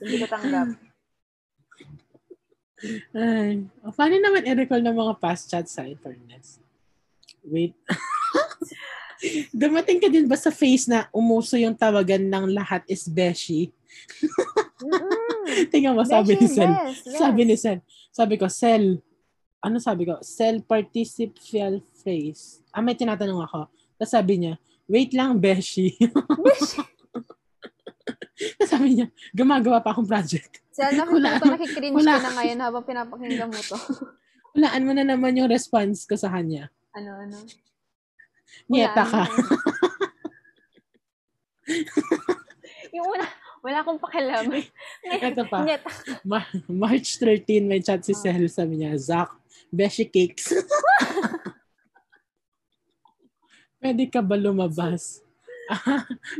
[0.00, 0.87] hindi ko tanggap.
[3.10, 3.66] Ay.
[3.82, 6.62] Oh, paano naman i-recall ng mga past chats sa fairness?
[7.42, 7.74] Wait.
[9.50, 13.74] Dumating ka din ba sa face na umuso yung tawagan ng lahat is Beshi?
[15.74, 16.70] Tingnan mo, sabi ni Beshi, Sel.
[16.70, 17.18] yes, yes.
[17.18, 17.78] Sabi ni Sel.
[18.14, 19.02] Sabi ko, Sel.
[19.58, 20.22] Ano sabi ko?
[20.22, 22.62] Sel participial phrase.
[22.70, 23.66] Ah, may tinatanong ako.
[23.98, 24.54] Tapos sabi niya,
[24.86, 25.98] wait lang, Beshi.
[25.98, 26.78] Beshi.
[28.70, 30.62] Sabi niya, gumagawa pa akong project.
[30.70, 32.18] Sel, ko nakikringe Wala.
[32.18, 33.78] ka na ngayon habang pinapakinggan mo to.
[34.54, 36.70] Walaan mo na naman yung response ko sa kanya.
[36.94, 37.38] ano, ano?
[38.66, 39.22] Nieta Wala, ka.
[39.26, 39.38] ano.
[42.96, 43.26] yung una,
[43.60, 44.44] wala akong pakialam.
[45.04, 45.58] Ito pa.
[45.66, 45.90] Nyeta.
[46.24, 48.20] Ma- March 13, may chat si Ah.
[48.24, 48.46] Sel.
[48.48, 49.34] Sabi niya, Zach,
[49.68, 50.54] Beshi Cakes.
[53.78, 55.22] Pwede ka ba lumabas?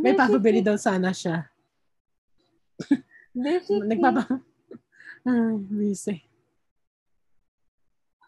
[0.01, 1.45] may papabili daw sana siya.
[3.35, 3.75] Beshi.
[3.83, 4.25] Nagpapa...
[5.29, 6.25] Ah, busy.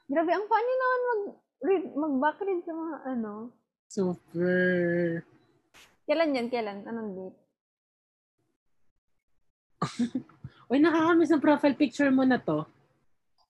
[0.05, 1.23] Grabe, ang funny naman mag,
[1.65, 3.33] read, mag-backread sa mga ano.
[3.89, 5.25] Super.
[6.05, 6.53] Kailan yan?
[6.53, 6.85] Kailan?
[6.85, 7.39] Anong date?
[10.71, 12.69] Uy, nakakamiss ng profile picture mo na to.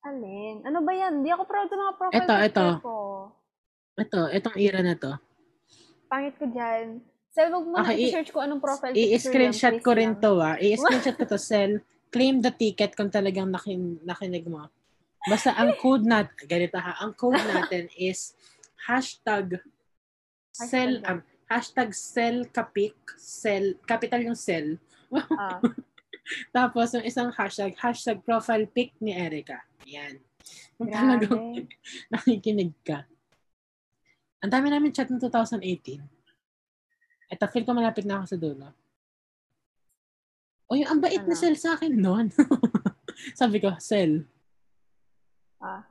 [0.06, 0.62] Alin?
[0.62, 1.24] Ano ba yan?
[1.26, 2.66] Di ako proud sa mga profile Ito, picture ito.
[2.86, 2.96] ko.
[3.98, 5.12] Ito, itong era na to.
[6.06, 7.02] Pangit ko dyan.
[7.30, 10.22] Sel, wag mo Okay, i- i-search ko anong profile picture I-screenshot ko rin lang.
[10.22, 10.58] to ah.
[10.58, 11.78] I-screenshot ko to, Sel.
[12.10, 14.66] Claim the ticket kung talagang nakin, nakinig mo.
[15.22, 18.34] Basta ang code natin, ganito ha, ang code natin is
[18.82, 19.62] hashtag
[20.50, 24.74] sell, um, hashtag sell kapik, sell, capital yung sell.
[25.30, 25.62] Ah,
[26.56, 29.62] Tapos yung isang hashtag, hashtag profile pic ni Erica.
[29.86, 30.18] Yan.
[30.74, 31.68] Kung talagang
[32.08, 33.06] nakikinig ka.
[34.40, 36.00] Ang dami namin chat ng 2018.
[37.30, 38.66] Eto, feel ko malapit na ako sa dulo.
[40.66, 41.30] O yung ang bait Ano?
[41.30, 42.30] na Sel sa akin noon.
[43.40, 44.26] Sabi ko, Sel.
[45.62, 45.86] Ah.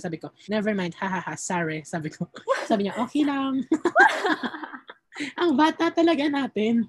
[0.00, 1.84] Sabi ko, never mind, hahaha, sorry.
[1.84, 2.26] Sabi ko,
[2.64, 3.60] sabi niya, okay lang.
[5.40, 6.88] ang bata talaga natin.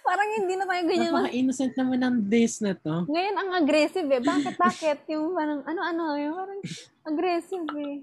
[0.00, 1.12] Parang hindi na tayo ganyan.
[1.12, 3.04] Napaka-innocent naman ng days na to.
[3.04, 4.22] Ngayon ang aggressive eh.
[4.24, 4.98] Bakit, bakit?
[5.12, 6.60] Yung parang, ano-ano, yung parang
[7.04, 7.94] aggressive eh.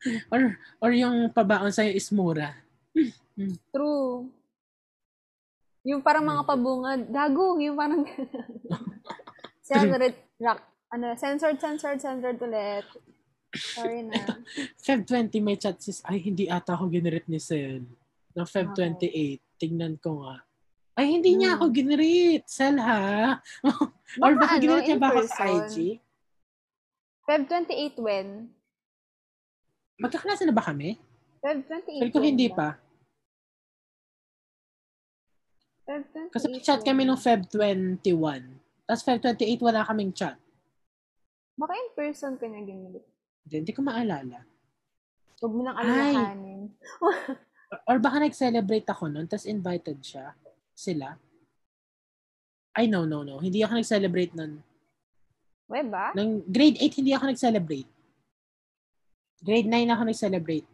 [0.32, 2.56] Or, or yung pabaon sa'yo is mura.
[3.74, 4.28] True.
[5.84, 8.04] Yung parang mga pabungad, gago, yung parang
[9.70, 12.84] Censored, rock, ano, censored, censored, censored ulit.
[13.54, 14.18] Sorry na.
[14.78, 17.86] Feb 20 may chat sis, ay hindi ata ako generate ni Sel.
[18.34, 19.38] No, Feb Okay.
[19.38, 20.42] 28, tignan ko nga.
[20.98, 21.56] Ay, hindi niya Hmm.
[21.62, 22.44] ako generate.
[22.50, 23.38] Sel ha?
[24.18, 25.44] Or Baka baka ano, generate niya ba ako sa.
[25.46, 25.76] IG?
[27.24, 28.28] Feb 28 when?
[30.00, 30.96] Magkaklase na ba kami?
[31.44, 32.76] Feb 28 Feel ko hindi pa.
[35.84, 38.08] Feb 28 Kasi chat kami nung Feb 21.
[38.88, 40.40] Tapos Feb 28 wala kaming chat.
[41.60, 43.04] Baka in person ka niya ginamit.
[43.44, 44.40] Hindi, hindi ko maalala.
[45.40, 46.72] Huwag mo nang alalahanin.
[47.00, 47.16] Or,
[47.88, 50.32] or baka nag-celebrate ako nun, tapos invited siya.
[50.72, 51.16] Sila.
[52.72, 53.36] Ay, no, no, no.
[53.40, 54.64] Hindi ako nag-celebrate nun.
[55.70, 56.10] We ba?
[56.16, 57.90] Nung grade 8, hindi ako nag-celebrate.
[59.40, 60.68] Grade 9 ako nag-celebrate.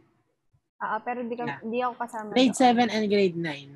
[0.76, 1.60] Ah, pero hindi, ka, Yeah.
[1.62, 2.28] hindi ako kasama.
[2.34, 2.62] Grade doon.
[2.84, 3.70] 7 and grade 9.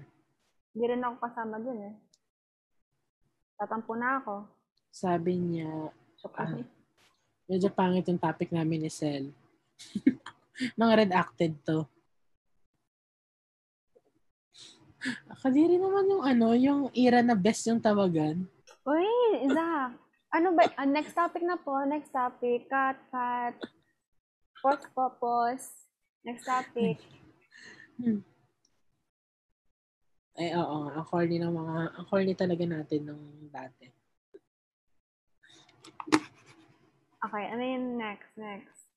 [0.70, 1.95] Hindi rin ako kasama dun eh.
[3.57, 4.34] Tatampo na ako.
[4.91, 5.70] Sabi niya,
[6.16, 6.45] Shock Ah.
[6.45, 6.62] kami.
[7.47, 9.30] medyo pangit yung topic namin ni Sel.
[10.78, 11.82] Mga redacted to.
[15.41, 18.45] Kadiri naman yung ano, yung era na best yung tawagan.
[18.84, 19.09] Uy,
[19.49, 19.97] Zach.
[20.30, 20.68] Ano ba?
[20.76, 21.74] ah, next topic na po.
[21.82, 22.68] Next topic.
[22.68, 23.57] Cut, cut.
[24.61, 25.89] Pause po, pause.
[26.21, 27.01] Next topic.
[30.37, 33.89] Ay, oo, nga, ang corny ng mga, ang corny talaga natin nung dati.
[37.21, 38.89] Okay, ano yung next, next?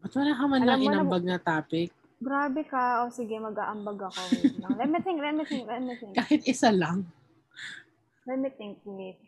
[0.00, 1.92] Ba't wala ka man lang mo na- inambag na topic?
[2.16, 3.04] Grabe ka.
[3.04, 4.20] O sige, mag-aambag ako.
[4.80, 6.16] Let me think, let me think, let me think.
[6.16, 7.04] Kahit isa lang.
[8.24, 9.20] Let me think, wait.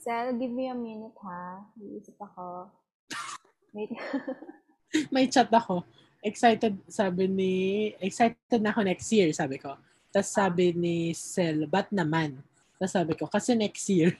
[0.00, 1.60] Sel, give me a minute ha.
[1.76, 2.72] Iisip ako.
[5.14, 5.86] May chat ako.
[6.20, 7.52] Excited, sabi ni,
[8.02, 9.78] excited na ako next year, sabi ko.
[10.10, 12.42] Tapos sabi ni Sel, ba't naman?
[12.76, 14.12] Tapos sabi ko, kasi next year,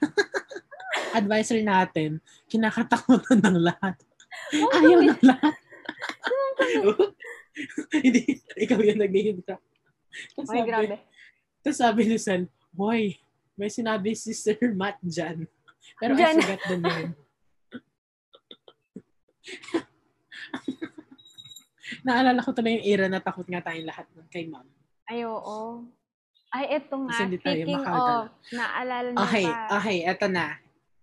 [1.18, 3.96] advisor natin, kinakatakutan ng lahat.
[4.54, 5.56] Ayaw ng lahat.
[8.04, 9.58] Hindi, ikaw yung nag-hintro.
[10.38, 10.96] Tapos Ay, sabi, grabe.
[11.60, 12.48] tapos sabi ni Sel,
[12.78, 13.18] Hoy,
[13.58, 15.44] may sinabi si Sir Matt dyan.
[15.98, 16.38] Pero Dyan.
[16.38, 17.12] I forgot the name.
[22.06, 24.66] Naalala ko tuloy yung era na takot nga tayong lahat nun kay ma'am.
[25.04, 25.84] Ay, oo.
[26.50, 27.10] Ay, eto nga.
[27.10, 29.66] Kasi hindi tayo Speaking of, naalala niyo Okay, pa.
[29.76, 30.46] okay, eto na.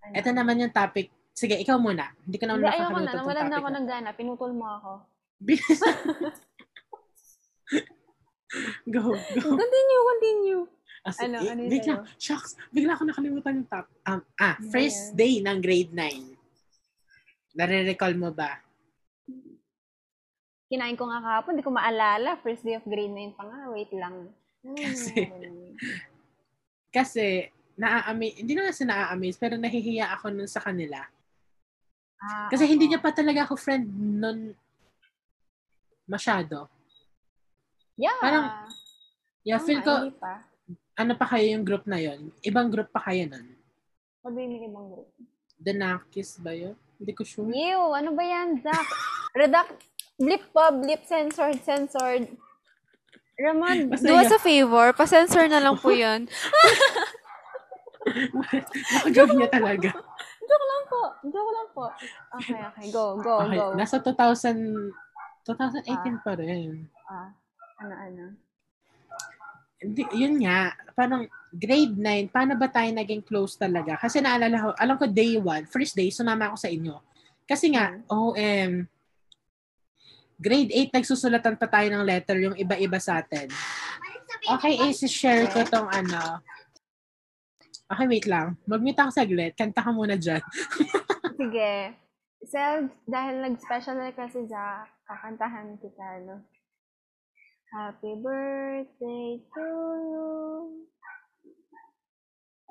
[0.02, 0.14] Ano?
[0.16, 1.08] Eto naman yung topic.
[1.32, 2.12] Sige, ikaw muna.
[2.24, 2.80] Hindi ko naman Hindi, ayoko na.
[2.80, 3.76] nakakalimutan tong Nawalan na topic ako na.
[3.76, 4.10] ng gana.
[4.12, 4.92] Pinutol mo ako.
[8.88, 9.14] Go, go.
[9.44, 10.62] Continue, continue.
[11.04, 12.04] As, Ano, eh, ano yung bigla, sa'yo?
[12.18, 13.86] shucks, bigla ako nakalimutan yung top.
[14.04, 15.16] Um, ah, Ano first yan?
[15.16, 16.37] day ng grade 9.
[17.58, 18.62] Nare-recall mo ba?
[20.70, 21.58] Kinain ko nga kahapon.
[21.58, 22.38] Hindi ko maalala.
[22.40, 23.60] First day of grade 9 pa nga.
[23.74, 24.30] Wait lang.
[24.62, 25.32] Hmm, Kasi-.
[26.94, 27.26] Kasi,
[27.74, 31.02] naa-amaze, hindi na kasi naa-amaze, pero nahihiya ako nun sa kanila.
[32.18, 32.92] Ah, Kasi hindi oo.
[32.92, 34.54] niya pa talaga ako friend nun
[36.06, 36.66] masyado.
[37.98, 38.18] Yeah.
[38.22, 38.66] parang-
[39.46, 40.34] Yeah, feel Tama, ko, hindi pa.
[40.98, 42.36] ano pa kayo yung group na yon?
[42.44, 43.46] Ibang group pa kayo nun?
[44.20, 45.08] Sabi mo ibang group.
[45.56, 46.76] The Nakis ba yun?
[46.98, 47.50] Hindi ko sure.
[47.50, 48.88] Ew, ano ba yan, Zach?
[49.32, 49.78] Redact,
[50.18, 52.26] blip pa, blip, censored, censored.
[53.38, 56.26] Ramon, Basta Do us a favor, pasensor na lang po yun.
[58.90, 59.90] Nakagawin niya talaga.
[60.42, 61.02] joke lang po.
[61.28, 61.86] Joke lang po.
[62.40, 62.86] Okay, okay.
[62.90, 63.78] Go, go, Okay, go.
[63.78, 64.90] nasa 2000,
[65.46, 66.90] 2018 pa rin.
[67.06, 67.30] Ah,
[67.78, 68.24] ano, ano.
[70.18, 73.94] Yun nga, parang grade 9, paano ba tayo naging close talaga?
[74.02, 76.98] Kasi naalala ko, alam ko day 1, first day, sumama ako sa inyo.
[77.46, 77.96] Kasi nga.
[78.10, 78.84] OM,
[80.42, 83.48] grade 8, nagsusulatan pa tayo ng letter yung iba-iba sa atin.
[84.58, 86.42] Okay, isi-share ko tong ano.
[87.88, 88.60] Okay, wait lang.
[88.68, 89.56] Mag-mute ako saglit.
[89.56, 90.44] Kanta ka muna dyan.
[91.40, 91.96] Sige.
[92.44, 96.44] Sel, dahil nag-special kasi Zach, kakantahan kita, no?
[97.68, 99.66] Happy birthday to
[100.08, 100.28] you.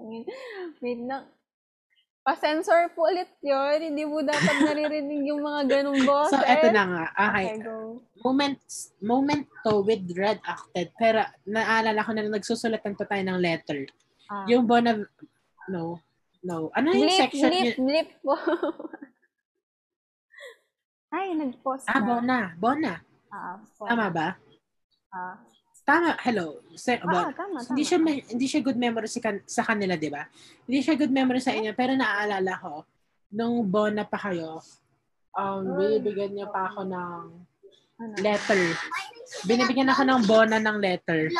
[0.01, 0.25] Ayun.
[0.83, 1.29] Wait lang.
[2.27, 3.79] Pa-sensor po ulit yun.
[3.79, 6.33] Hindi mo dapat naririnig yung mga ganong boses.
[6.35, 7.05] So, eto na nga.
[7.15, 7.55] Okay.
[7.55, 8.03] Okay, go.
[8.27, 8.59] Moment,
[8.99, 10.91] moment to with red acted.
[10.99, 13.87] Pero, naalala ko na nagsusulatan pa tayo ng letter.
[14.27, 14.43] Ah.
[14.51, 14.99] Yung Bona,
[15.71, 16.03] no,
[16.43, 16.75] no.
[16.75, 17.51] Ano yung blip, section?
[17.53, 17.87] blip, yun?
[17.87, 18.35] blip po.
[21.15, 22.03] Ay, nag-pause Ah, na.
[22.03, 22.39] Bona.
[22.59, 22.93] Bona.
[23.31, 23.63] Ah.
[23.87, 24.29] Tama ba?
[25.17, 25.37] Ah,
[25.87, 26.19] Tama.
[26.19, 26.59] Hello.
[26.75, 27.71] Se- ah, Bon- tama, tama.
[27.71, 30.27] Hindi siya hindi siya good memory sa, kan- sa kanila, 'di ba?
[30.67, 32.83] Hindi siya good memory sa inyo, pero naaalala ko
[33.31, 34.59] nung Bona pa kayo,
[35.33, 37.21] um binibigyan niya pa ako ng
[37.97, 38.15] Ano?
[38.19, 38.61] letter.
[39.47, 41.31] Binibigyan ako ng Bona ng letter.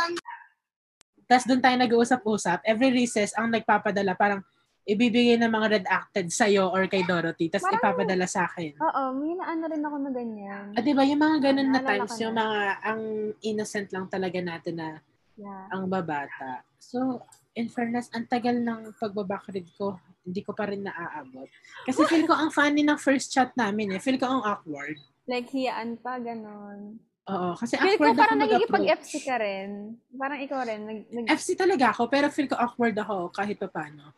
[1.27, 2.63] Tapos doon tayo nag-uusap-usap.
[2.63, 4.47] Every recess, ang nagpapadala, parang
[4.87, 8.79] ibibigay ng mga red acted sa'yo or kay Dorothy, tapos Parang- ipapadala sa akin.
[8.79, 10.65] Oo, may naano rin ako na ganyan.
[10.73, 13.03] Ah, di ba, yung mga ganun na times, ko yung mga, ang
[13.43, 14.89] innocent lang talaga natin na
[15.37, 15.69] Yeah.
[15.69, 16.65] ang babata.
[16.79, 17.21] So,
[17.53, 21.51] in fairness, ang tagal ng pagbabakrid ko, hindi ko pa rin naaabot.
[21.85, 24.01] Kasi feel ko ang funny ng first chat namin eh.
[24.01, 24.97] Feel ko ang awkward.
[25.27, 27.03] Like, hiyaan pa, ganon.
[27.27, 29.99] Oo, kasi Feel ko awkward parang ako nagigipag-FC ka rin.
[30.15, 30.81] Parang ikaw rin.
[30.87, 34.15] Nag, nag, FC talaga ako, pero feel ko awkward ako kahit pa paano.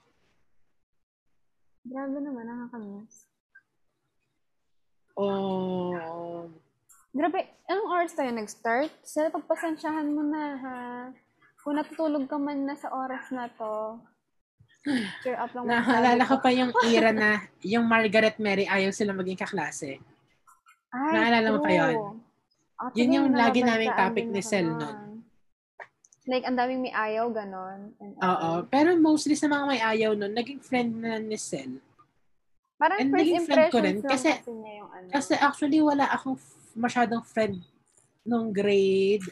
[1.85, 3.29] Grabe naman, nakakamiss.
[5.19, 6.47] Oh,
[7.11, 8.93] Grabe, anong oras tayo nag-start?
[9.03, 10.79] Sa pagpasensyahan mo na, ha?
[11.65, 13.99] Kung natutulog ka man na sa oras na to,
[15.25, 15.67] cheer up lang.
[15.83, 19.99] sabi ko pa yung era na yung Margaret Mary ayaw sila maging kaklase.
[20.95, 22.23] Ay, naalala mo pa yun?
[22.79, 25.08] Actually, Yun yung lagi naming topic ni Sel nun.
[26.29, 27.97] Like, ang daming may ayaw, ganon.
[27.97, 28.69] And Oo.
[28.69, 31.81] Pero mostly sa mga may ayaw nun, naging friend na ni Sel.
[32.77, 35.09] Parang And first friend ko impressions rin, kasi- kasi yung ano.
[35.09, 36.37] Kasi actually, wala akong
[36.77, 37.65] masyadong friend
[38.29, 39.25] nung grade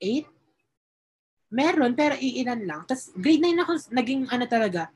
[0.00, 0.24] 8.
[1.52, 2.80] Meron, pero iilan lang.
[2.88, 4.88] Tapos grade 9 ako, naging ano talaga,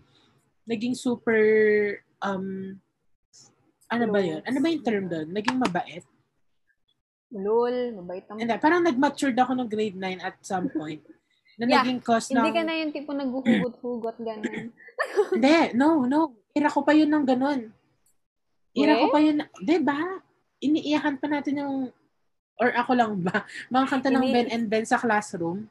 [0.65, 1.37] naging super,
[2.25, 2.81] um,
[3.93, 4.41] ano ba yun?
[4.41, 5.29] Ano ba yung term doon?
[5.29, 6.03] Naging mabait?
[7.35, 8.41] Lol, mabait naman.
[8.41, 11.03] Hindi, parang nag-matured ako ng grade 9 at some point.
[11.59, 12.57] na Yeah, naging cause Hindi ng...
[12.57, 14.75] ka na yung tipo naghuhugot-hugot, ganun.
[15.35, 16.35] Hindi, no, no.
[16.51, 17.71] Ira ko pa yun ng ganun.
[18.75, 19.13] Ira ko We?
[19.13, 19.99] pa yun, di ba?
[20.59, 21.75] Iniiyakan pa natin yung,
[22.59, 25.71] or ako lang ba, mga kanta ng Ini- Ben and Ben sa classroom.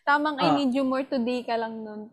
[0.00, 0.54] Tamang I Ah.
[0.56, 2.08] need you more today ka lang nun.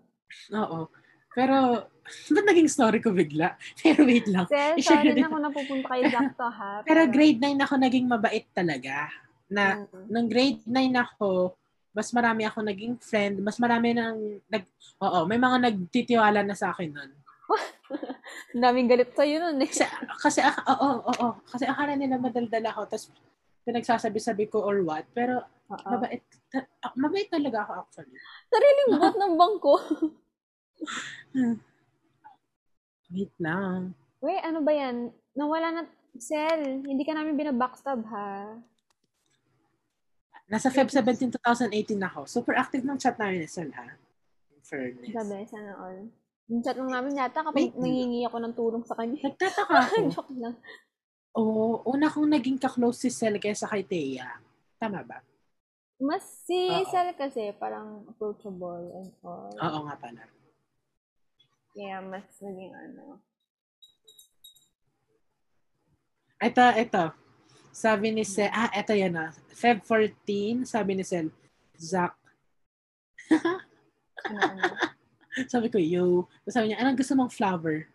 [0.52, 0.92] Oo.
[1.32, 1.86] Pero,
[2.30, 3.56] ba't naging story ko bigla?
[3.82, 4.46] Pero wait lang.
[4.50, 6.82] I-share sorry na kung napupunta kayo Zakto, ha?
[6.88, 9.10] Pero grade 9 ako naging mabait talaga.
[9.50, 10.06] Na, Mm.
[10.14, 11.58] nung grade 9 ako,
[11.90, 14.64] mas marami ako naging friend, mas marami nang nag
[15.00, 17.12] Oo, may mga nagtitiwala na sa akin nun.
[18.54, 19.70] Daming galit sa'yo nun, eh.
[19.72, 19.88] Kasi
[20.20, 23.08] kasi oo, oo, oo, kasi akala nila madaldal ako tapos
[23.64, 25.40] pinagsasabi-sabi ko or what, pero
[25.72, 25.88] Oo.
[25.88, 26.20] mabait
[26.52, 26.68] ta-
[27.00, 28.12] mabait talaga ako actually.
[28.52, 29.74] Sariling buhat ng bangko.
[33.10, 33.98] Wait lang.
[34.22, 35.10] Wait, ano ba yan?
[35.34, 35.82] Nawala na,
[36.18, 38.58] Sel, hindi ka namin binabackstab, ha?
[40.50, 42.26] Nasa Feb 17, 2018 ako.
[42.26, 43.86] Super active ng chat namin ni Sel, ha?
[44.50, 45.14] In fairness.
[45.14, 46.10] Sabi, sana all.
[46.50, 47.78] Yung chat lang namin yata kapag Wait.
[47.78, 49.22] nangingi ako ng tulong sa kanya.
[49.22, 49.96] Nagtataka ako.
[50.10, 50.56] Joke lang.
[51.38, 54.42] Oo, una kong naging ka-close si Sel kaysa kay Thea.
[54.82, 55.22] Tama ba?
[56.02, 56.90] Mas si Oo.
[56.90, 59.54] Sel kasi parang approachable and all.
[59.54, 60.26] Oo nga pala.
[61.74, 63.22] Kaya mas naging ano.
[66.40, 67.06] Ito, ito.
[67.76, 69.32] Sabi ni Sel, ah, ito yan ah.
[69.54, 71.28] Feb 14, sabi ni Sel,
[71.80, 72.16] Zach,
[75.52, 76.28] sabi ko, yo.
[76.50, 77.88] Sabi niya, anong gusto mong flower?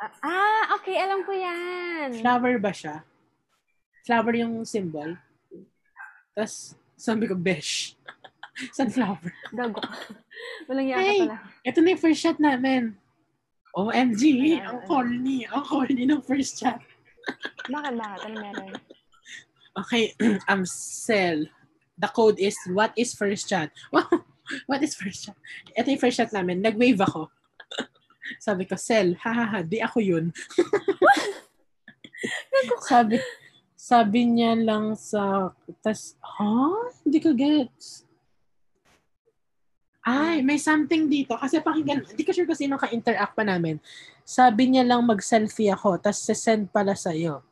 [0.00, 2.24] Ah, ah, okay, alam ko yan.
[2.24, 3.04] Flower ba siya?
[4.08, 5.16] Flower yung symbol.
[6.32, 7.94] Tapos, sabi ko, besh.
[8.76, 9.20] Sunflower.
[9.54, 9.80] Gago.
[10.68, 11.20] Walang yaka Hey!
[11.26, 11.36] pala.
[11.64, 12.96] Ito na yung first shot namin.
[13.76, 14.22] OMG!
[14.58, 15.38] Ano, Ang corny.
[15.46, 16.80] Ang corny ng first shot.
[17.70, 18.20] Bakit, bakit?
[18.26, 18.72] Ano meron?
[19.78, 20.10] Okay,
[20.50, 21.46] um, Sel.
[22.00, 23.70] The code is, what is first shot?
[23.94, 24.08] Wow!
[24.66, 25.38] What is first shot?
[25.78, 26.58] Ito yung first shot namin.
[26.58, 27.30] Nag-wave ako.
[28.42, 30.34] Sabi ko, Sel, ha ha ha, di ako yun.
[32.82, 33.18] sabi,
[33.78, 36.74] sabi niya lang sa, tas, ha?
[37.06, 38.09] Hindi ko gets.
[40.00, 41.36] Ay, may something dito.
[41.36, 43.76] Kasi pakinggan, hindi ko sure kung sino ka-interact pa namin.
[44.24, 47.44] Sabi niya lang mag-selfie ako, tas send pala sa'yo.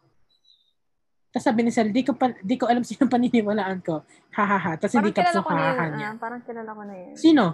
[1.29, 4.01] Tapos sabi ni Sel, di ko, pa, di ko alam sino paniniwalaan ko.
[4.33, 4.73] Ha ha ha.
[4.81, 6.09] Tapos hindi ko na ha niya.
[6.11, 7.15] Ah, parang kilala ko na yun.
[7.15, 7.45] Sino?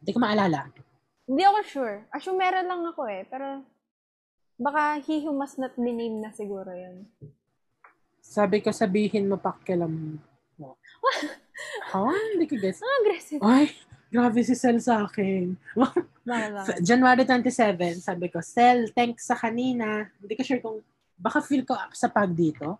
[0.00, 0.60] Hindi ko maalala.
[1.28, 1.96] Hindi ako sure.
[2.08, 3.22] Actually, meron lang ako eh.
[3.28, 3.62] Pero,
[4.56, 7.04] baka he who must not be named na siguro yun.
[8.24, 10.16] Sabi ko, sabihin mo pakialam
[10.56, 10.80] mo.
[11.92, 12.00] ha?
[12.32, 12.80] Hindi ko guess.
[12.80, 13.40] Ah, aggressive.
[13.44, 13.76] Ay,
[14.10, 15.54] grabe si Sel sa akin.
[16.88, 20.10] January 27, sabi ko, Sel, thanks sa kanina.
[20.18, 20.82] Hindi ko sure kung,
[21.14, 22.76] baka feel ko sa pag dito.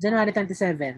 [0.00, 0.96] January 27.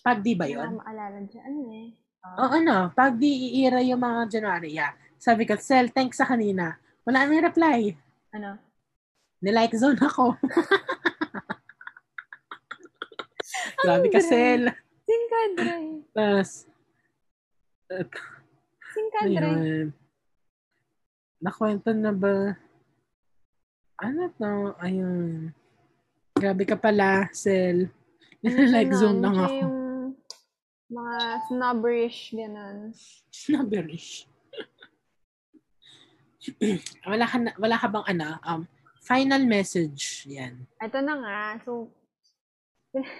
[0.00, 0.64] Pag di ba yun?
[0.64, 1.44] akong maalala dyan.
[1.44, 1.88] Ano eh?
[2.24, 4.96] Oo, ano, pag di iira yung mga January, yeah.
[5.20, 6.80] Sabi ko, Sel, thanks sa kanina.
[7.04, 7.92] Wala nang reply.
[8.32, 8.56] Ano?
[9.44, 10.32] Nilike zone ako.
[13.84, 14.24] Grabe ka.
[14.24, 14.72] Sel.
[15.04, 16.00] Sinkadre.
[16.16, 16.64] Tapos,
[18.94, 19.42] Sinkadre.
[19.42, 19.86] ayun.
[21.42, 22.54] Nakwento na ba?
[24.00, 24.78] Ano to?
[24.80, 25.50] Ayun.
[26.34, 27.90] Grabe ka pala, Sel.
[28.44, 29.54] Nilike zone lang Siya ako.
[29.60, 29.76] yung
[30.94, 31.16] mga
[31.50, 32.78] snobberish, ganun.
[33.32, 34.30] Snoberish.
[37.10, 38.62] wala ka, na, wala ka bang ano, um,
[39.00, 40.28] final message.
[40.28, 40.68] Yan.
[40.80, 41.38] Ito na nga.
[41.64, 41.88] So,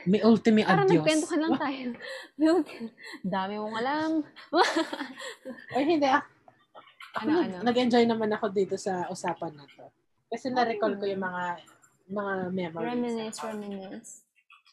[0.06, 1.02] May ultimate parang adios.
[1.02, 1.86] nagkwento ka lang tayo.
[3.34, 4.10] Dami mong alam.
[5.74, 6.06] Ay, hindi.
[6.06, 6.22] ah.
[7.14, 7.56] Ako, Ano, ano?
[7.62, 9.86] nag-enjoy naman ako dito sa usapan na to.
[10.26, 11.44] Kasi na-recall ko yung mga
[12.04, 12.90] mga memories.
[12.90, 14.10] Reminisce, reminisce.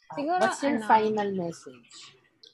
[0.09, 1.89] Ah, Siguro, What's your ano, final message?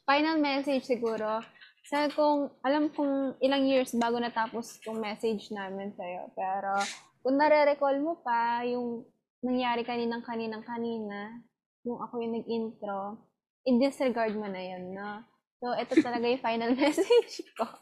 [0.04, 1.40] Final message siguro.
[1.88, 6.36] Sa kung, alam kong ilang years bago natapos yung message namin sa'yo.
[6.36, 6.76] Pero,
[7.24, 9.08] kung nare-recall mo pa yung
[9.40, 11.40] nangyari kaninang kaninang kanina,
[11.88, 13.16] yung ako yung nag-intro,
[13.64, 15.24] i-disregard mo na yun, no?
[15.64, 17.66] So, ito talaga yung final message ko.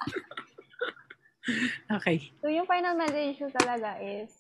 [1.94, 2.34] Okay.
[2.42, 4.34] So, yung final message ko talaga is,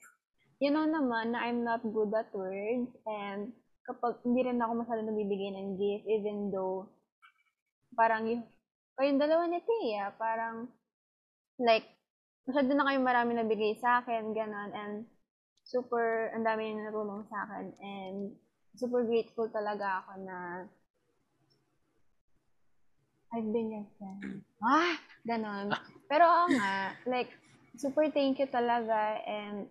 [0.57, 3.53] you know naman na I'm not good at words and
[3.85, 6.89] kapag hindi rin ako masyado nabibigay ng gift even though
[7.93, 8.43] parang yung,
[8.97, 10.65] kayong dalawa ni Tia, parang
[11.61, 11.85] like,
[12.49, 14.95] masyado na kayong marami nabigay sa akin, ganon, and
[15.63, 18.19] super, ang dami yung natulong sa akin, and
[18.75, 20.37] super grateful talaga ako na
[23.35, 24.47] I've been your friend.
[24.63, 24.95] Ah!
[25.27, 25.67] Ganon.
[26.07, 27.27] Pero oo nga, like,
[27.75, 29.67] super thank you talaga and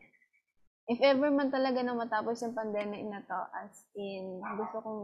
[0.84, 5.02] if ever man talaga na matapos yung pandemic na to, as in, gusto kong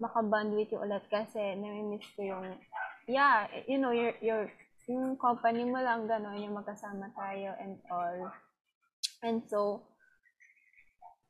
[0.00, 2.56] makaband with you ulit kasi namimiss ko yung
[3.08, 4.48] yeah, you know, your, your,
[4.86, 8.32] yung company mo lang gano'n, yung magkasama tayo and all.
[9.24, 9.82] And so,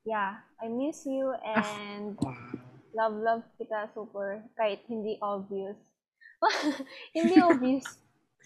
[0.04, 2.34] yeah, I miss you and Wow.
[2.94, 5.78] love, love kita super, kahit hindi obvious.
[7.16, 7.98] hindi obvious.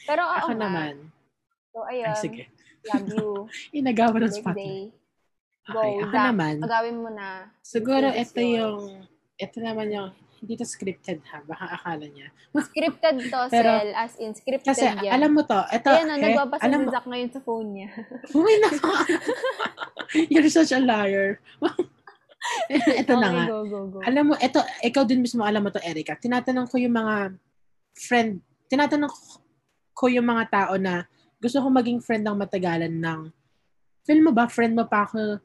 [0.09, 0.63] Pero oo Ako nga.
[0.69, 0.95] naman.
[1.73, 2.17] So, Ay, ayun.
[2.21, 2.43] sige.
[2.85, 3.29] Love you.
[3.79, 4.57] Inagawa ng spotlight.
[4.57, 4.83] Birthday.
[5.71, 6.27] Go, Okay, ako Zach.
[6.35, 6.55] naman.
[6.59, 7.29] Agawin mo na.
[7.63, 9.07] Siguro ito yung,
[9.39, 10.11] ito naman yung,
[10.43, 12.35] hindi to scripted ha, baka akala niya.
[12.51, 13.91] Scripted to, Pero- Sel.
[13.95, 15.15] As in, scripted Kasi yan.
[15.15, 17.89] alam mo to, ito, Ayan na, eh, nagbabasa alam si Zach ngayon sa phone niya.
[18.35, 18.91] Uy, nako.
[20.35, 21.39] You're such a liar.
[22.75, 23.45] ito na okay, nga.
[23.47, 23.99] go, go, go.
[24.03, 26.19] Alam mo, ito, ikaw din mismo alam mo to, Erica.
[26.19, 27.39] Tinatanong ko yung mga
[27.95, 29.15] friend, tinatanong
[29.95, 31.07] ko yung mga tao na
[31.39, 33.31] gusto ko maging friend ng matagalan ng,
[34.03, 35.39] feel mo ba, friend mo pa ako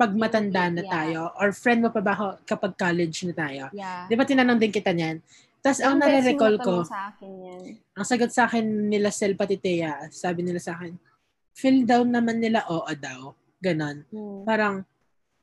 [0.00, 0.88] pag matanda na Yeah.
[0.88, 1.20] tayo?
[1.36, 3.64] Or friend mo pa ba kapag college na tayo?
[3.76, 4.08] Yeah.
[4.08, 5.20] Di ba tinanong din kita niyan?
[5.60, 7.60] Tapos ang nare-recall ko, sa akin yan.
[7.92, 10.96] ang sagot sa akin nila Sel pati Thea, sabi nila sa akin,
[11.52, 13.36] feel down naman nila oo daw.
[13.60, 14.08] Ganon.
[14.08, 14.48] Hmm.
[14.48, 14.80] Parang,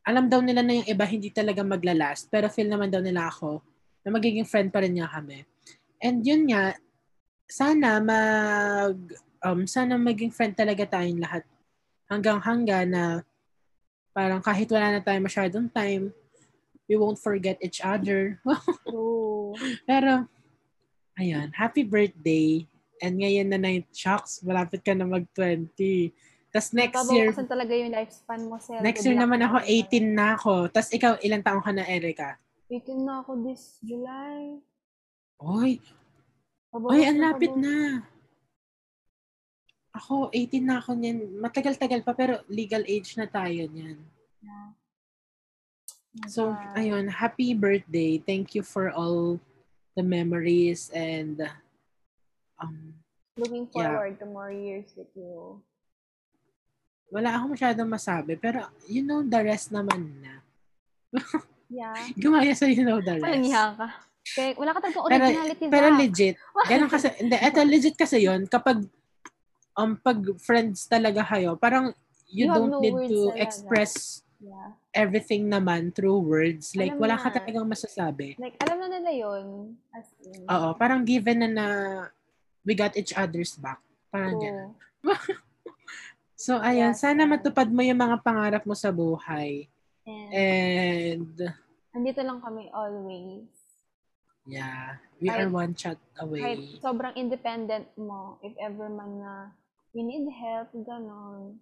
[0.01, 3.61] alam daw nila na yung iba hindi talaga maglalast, pero feel naman daw nila ako
[4.01, 5.45] na magiging friend pa rin niya kami.
[6.01, 6.73] And yun nga,
[7.45, 8.97] sana mag,
[9.45, 11.45] um, sana maging friend talaga tayong lahat.
[12.09, 13.21] Hanggang hangga na
[14.17, 16.09] parang kahit wala na tayo masyadong time,
[16.89, 18.41] we won't forget each other.
[18.89, 19.53] True.
[19.85, 20.25] Pero,
[21.21, 22.65] ayun, happy birthday.
[22.97, 25.69] And ngayon na night shocks, malapit ka na mag-20.
[26.49, 28.81] Tapos next year, Pabawasan talaga yung lifespan mo, Sel.
[28.81, 29.69] next year naman ako, na.
[29.69, 30.53] 18 na ako.
[30.73, 32.41] Tapos ikaw, ilang taong ka na, Erica?
[32.73, 34.57] 18 na ako this July.
[35.37, 35.77] Oy,
[36.73, 38.01] Pabawasan oy, ang lapit na.
[39.97, 41.41] Ako, 18 na ako niyan.
[41.41, 43.97] Matagal-tagal pa, pero legal age na tayo niyan.
[44.39, 44.69] Yeah.
[46.25, 46.73] So, God.
[46.77, 48.17] ayun, happy birthday.
[48.17, 49.37] Thank you for all
[49.93, 51.41] the memories and
[52.57, 52.93] um,
[53.37, 53.93] Looking Yeah.
[53.93, 55.61] forward to more years with you.
[57.07, 58.35] wala ako masyadong masabi.
[58.35, 60.33] Pero, you know the rest naman na.
[61.67, 61.95] Yeah.
[62.15, 63.27] Gumaya sa you know the rest.
[63.43, 63.87] hiya ka.
[64.27, 65.99] Kaya wala ka talaga Pero, originality, pero Zach.
[65.99, 66.35] legit.
[66.63, 68.87] Ganun kasi, hindi, eto legit kasi yon kapag,
[69.77, 71.93] um, pag friends talaga kayo, parang
[72.27, 73.39] you, You don't no need to talaga.
[73.39, 73.93] express
[74.37, 74.77] Yeah.
[74.93, 76.77] everything naman through words.
[76.77, 77.23] Like, Alam wala na.
[77.25, 78.37] ka talagang masasabi.
[78.37, 79.45] Like, alam na nila yun.
[79.89, 80.45] As in.
[80.45, 81.67] Oo, parang given na na
[82.61, 83.81] we got each other's back.
[84.09, 84.71] Parang ganun.
[86.37, 89.65] So, ayun, Yes, sana matupad mo yung mga pangarap mo sa buhay.
[90.05, 91.33] And, And,
[91.91, 93.49] andito lang kami always.
[94.45, 96.77] yeah, we Kahit- are one shot Kahit away.
[96.77, 99.33] sobrang independent mo, if ever man na
[99.91, 101.59] we need help, ganon.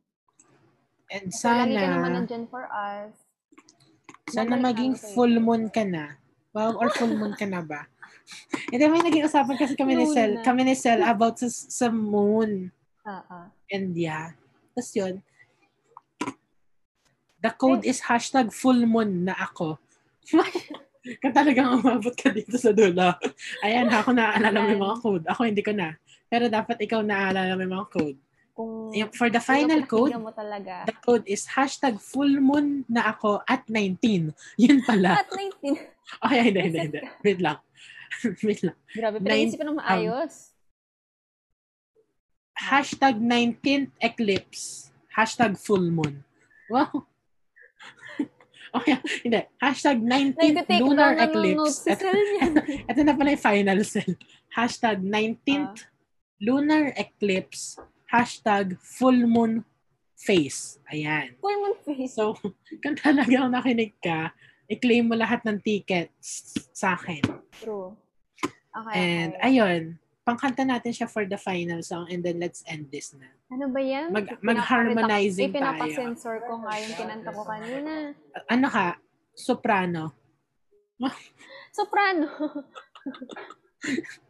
[1.07, 3.13] And So, lagi ka naman sana, nandyan for us.
[4.25, 5.13] sana babalik maging sa'yo.
[5.13, 6.17] full moon ka na.
[6.49, 7.85] Wow, or full moon ka na ba?
[8.73, 10.41] Hindi, may naging usapan kasi kami ni Sel, na.
[10.41, 12.73] kami ni Sel about sa, sa moon.
[13.05, 13.37] Oo.
[13.69, 14.33] And yeah.
[14.73, 15.21] Tapos yun,
[17.37, 19.77] the code is hashtag full moon na ako.
[21.21, 23.13] Kung talagang umabot ka dito sa dulo.
[23.61, 25.25] Ayan, ako naaalala mo yung mga code.
[25.29, 25.93] Ako hindi ko na.
[26.29, 28.19] Pero dapat ikaw naaalala mo yung mga code.
[28.55, 30.87] Kung Yung, for the final code, mo talaga.
[30.87, 34.31] the code is hashtag full moon na ako at 19.
[34.63, 35.19] Yun pala.
[35.19, 35.75] At 19.
[36.21, 37.01] Okay, hindi, hindi, hindi.
[37.25, 37.57] Wait lang.
[38.45, 38.77] Wait lang.
[38.93, 40.53] Grabe, pinag-isipan ng maayos.
[42.53, 44.93] Hashtag 19th eclipse.
[45.09, 46.21] Hashtag full moon.
[46.69, 47.09] Wow.
[48.77, 49.41] okay, hindi.
[49.57, 51.89] Hashtag 19th Nag-take lunar eclipse.
[51.89, 52.05] Ito,
[52.85, 54.13] ito na pala yung final cell.
[54.53, 55.93] Hashtag 19th Ah.
[56.41, 57.79] Lunar eclipse.
[58.05, 59.65] Hashtag full moon
[60.15, 60.79] face.
[60.91, 61.35] Ayan.
[61.41, 62.15] Full moon face.
[62.15, 62.37] So,
[62.83, 64.31] kung talagang nakinig ka,
[64.69, 67.21] i-claim mo lahat ng tickets sa akin.
[67.61, 67.93] True.
[68.75, 69.45] Okay, And okay.
[69.47, 69.81] ayun,
[70.25, 73.29] pangkanta natin siya for the final song and then let's end this na.
[73.53, 74.09] Ano ba yan?
[74.09, 77.93] Mag- mag-harmonizing Eh, pinapasensor ko nga yung kinanta ko kanina.
[78.49, 78.97] Ano ka?
[79.37, 80.11] Soprano.
[81.77, 82.27] Soprano.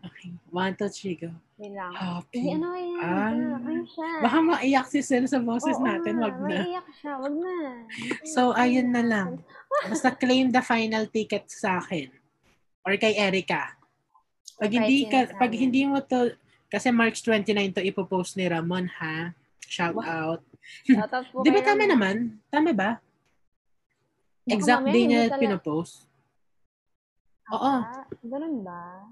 [0.00, 0.32] Okay.
[0.48, 1.28] One, two, three, go.
[1.58, 1.90] Wait lang.
[1.90, 2.38] Happy.
[2.38, 3.02] Hindi, ano yan?
[3.02, 3.58] Ah.
[3.58, 4.10] Ano siya?
[4.22, 6.22] Baka maiyak si Sel sa boses Oo natin.
[6.22, 6.58] Wag na.
[6.62, 7.12] Maiiyak siya.
[7.18, 7.56] Wag na.
[8.30, 9.42] So, ayun na lang.
[9.90, 12.14] Basta claim the final ticket sa akin.
[12.86, 13.74] Or kay Erica.
[14.54, 16.30] Pag hindi ka, pag hindi mo to,
[16.70, 19.34] kasi March 29 to ipopost ni Ramon ha.
[19.66, 20.46] Shout out.
[20.86, 22.38] Shoutout po Di ba tama naman?
[22.54, 23.02] Tama ba?
[24.46, 26.06] Exact day niya pinopost?
[27.50, 27.74] Oo.
[28.22, 29.10] Ganun ba?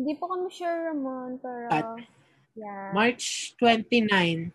[0.00, 1.68] Hindi po kami sure, Ramon, pero...
[1.68, 2.00] At-
[2.56, 2.88] yeah.
[2.96, 4.48] March 29,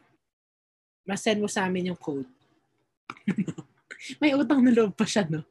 [1.06, 2.26] masend mo sa amin yung code.
[4.22, 5.46] May utang na loob pa siya, no?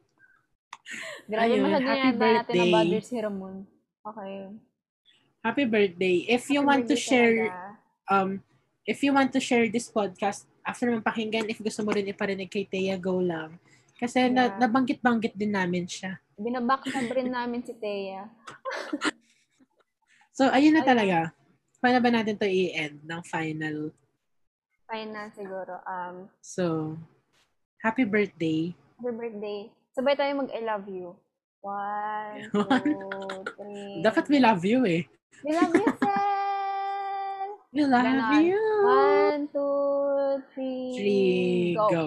[1.25, 2.69] Grabe, ayun, masyado happy yata natin birthday.
[2.69, 3.55] budget si Ramon.
[4.03, 4.35] Okay.
[5.41, 6.15] Happy birthday.
[6.27, 8.11] If you Happy want to birthday share talaga.
[8.11, 8.29] um
[8.85, 12.51] if you want to share this podcast after mo pakinggan, if gusto mo rin iparinig
[12.51, 13.57] kay Thea, go lang.
[13.95, 14.59] Kasi na, Yeah.
[14.61, 16.19] nabanggit-banggit din namin siya.
[16.35, 18.27] Binabackstab rin namin si Thea.
[20.35, 21.31] So, ayun na talaga.
[21.79, 23.95] Paano ba natin to i-end ng final?
[24.91, 25.79] Fine na siguro.
[25.87, 26.99] Um, So,
[27.79, 28.75] happy birthday.
[28.99, 29.71] happy birthday.
[29.95, 31.15] Sabay tayo mag I love you.
[31.63, 34.03] One, two, three.
[34.03, 35.07] Dapat we love you eh.
[35.39, 37.49] We love you, Sel!
[37.71, 38.43] We love Ganon.
[38.43, 38.59] you.
[38.83, 41.87] One, two, three, Three, go.
[41.87, 42.03] go.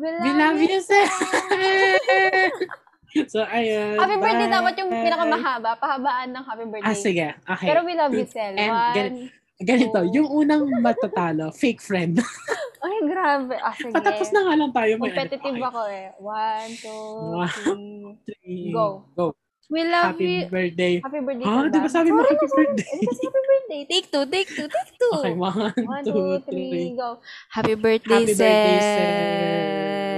[0.00, 1.12] We love, We love you, Sel!
[3.26, 3.96] So, ayun.
[3.96, 4.56] Happy birthday bye.
[4.56, 5.70] dapat yung pinakamahaba.
[5.76, 6.86] Pahabaan ng happy birthday.
[6.86, 7.26] Ah, sige.
[7.44, 7.66] Okay.
[7.66, 8.54] Pero we love you, Sel.
[8.54, 8.94] And One.
[8.94, 9.18] gan-
[9.60, 10.12] Ganito, two.
[10.14, 12.16] yung unang matatalo, fake friend.
[12.80, 13.52] Ay, grabe.
[13.54, 13.92] Ah, sige.
[13.92, 14.96] Patapos na nga lang tayo.
[14.96, 15.04] ano.
[15.04, 15.68] Competitive Okay.
[15.68, 16.06] ako eh.
[16.16, 17.04] One, two,
[17.36, 18.00] One, three.
[18.24, 19.04] Three, Go.
[19.12, 19.36] Go.
[19.68, 20.50] We love Happy you.
[20.50, 20.92] birthday.
[20.98, 21.46] Happy birthday?
[21.46, 21.90] Sel, Di ba ba?
[21.92, 22.88] sabi mo happy birthday?
[22.90, 23.80] Eh, kasi happy birthday.
[23.86, 25.14] Take two, take two, take two.
[25.14, 26.70] Okay, one, One, two, two, three.
[26.72, 27.22] three, go.
[27.48, 30.09] Happy birthday, Happy birthday, May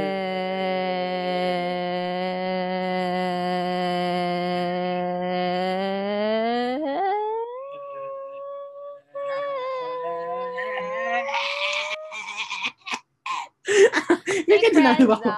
[14.83, 15.29] nanalo ako.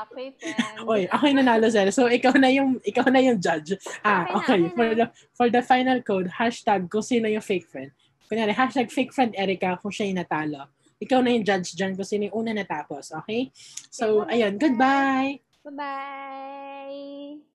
[0.89, 1.87] Oy, ako yung nanalo sir.
[1.93, 3.77] So ikaw na yung ikaw na yung judge.
[4.01, 7.93] Ah, Okay For the for the final code, hashtag kung sino yung fake friend.
[8.25, 10.73] Kunyari, hashtag fake friend Erica kung siya yung natalo.
[10.99, 13.13] Ikaw na yung judge dyan kung sino yung una natapos.
[13.25, 13.53] Okay?
[13.93, 14.57] So, Okay, ayun.
[14.57, 15.45] Goodbye!
[15.65, 17.54] Bye-bye.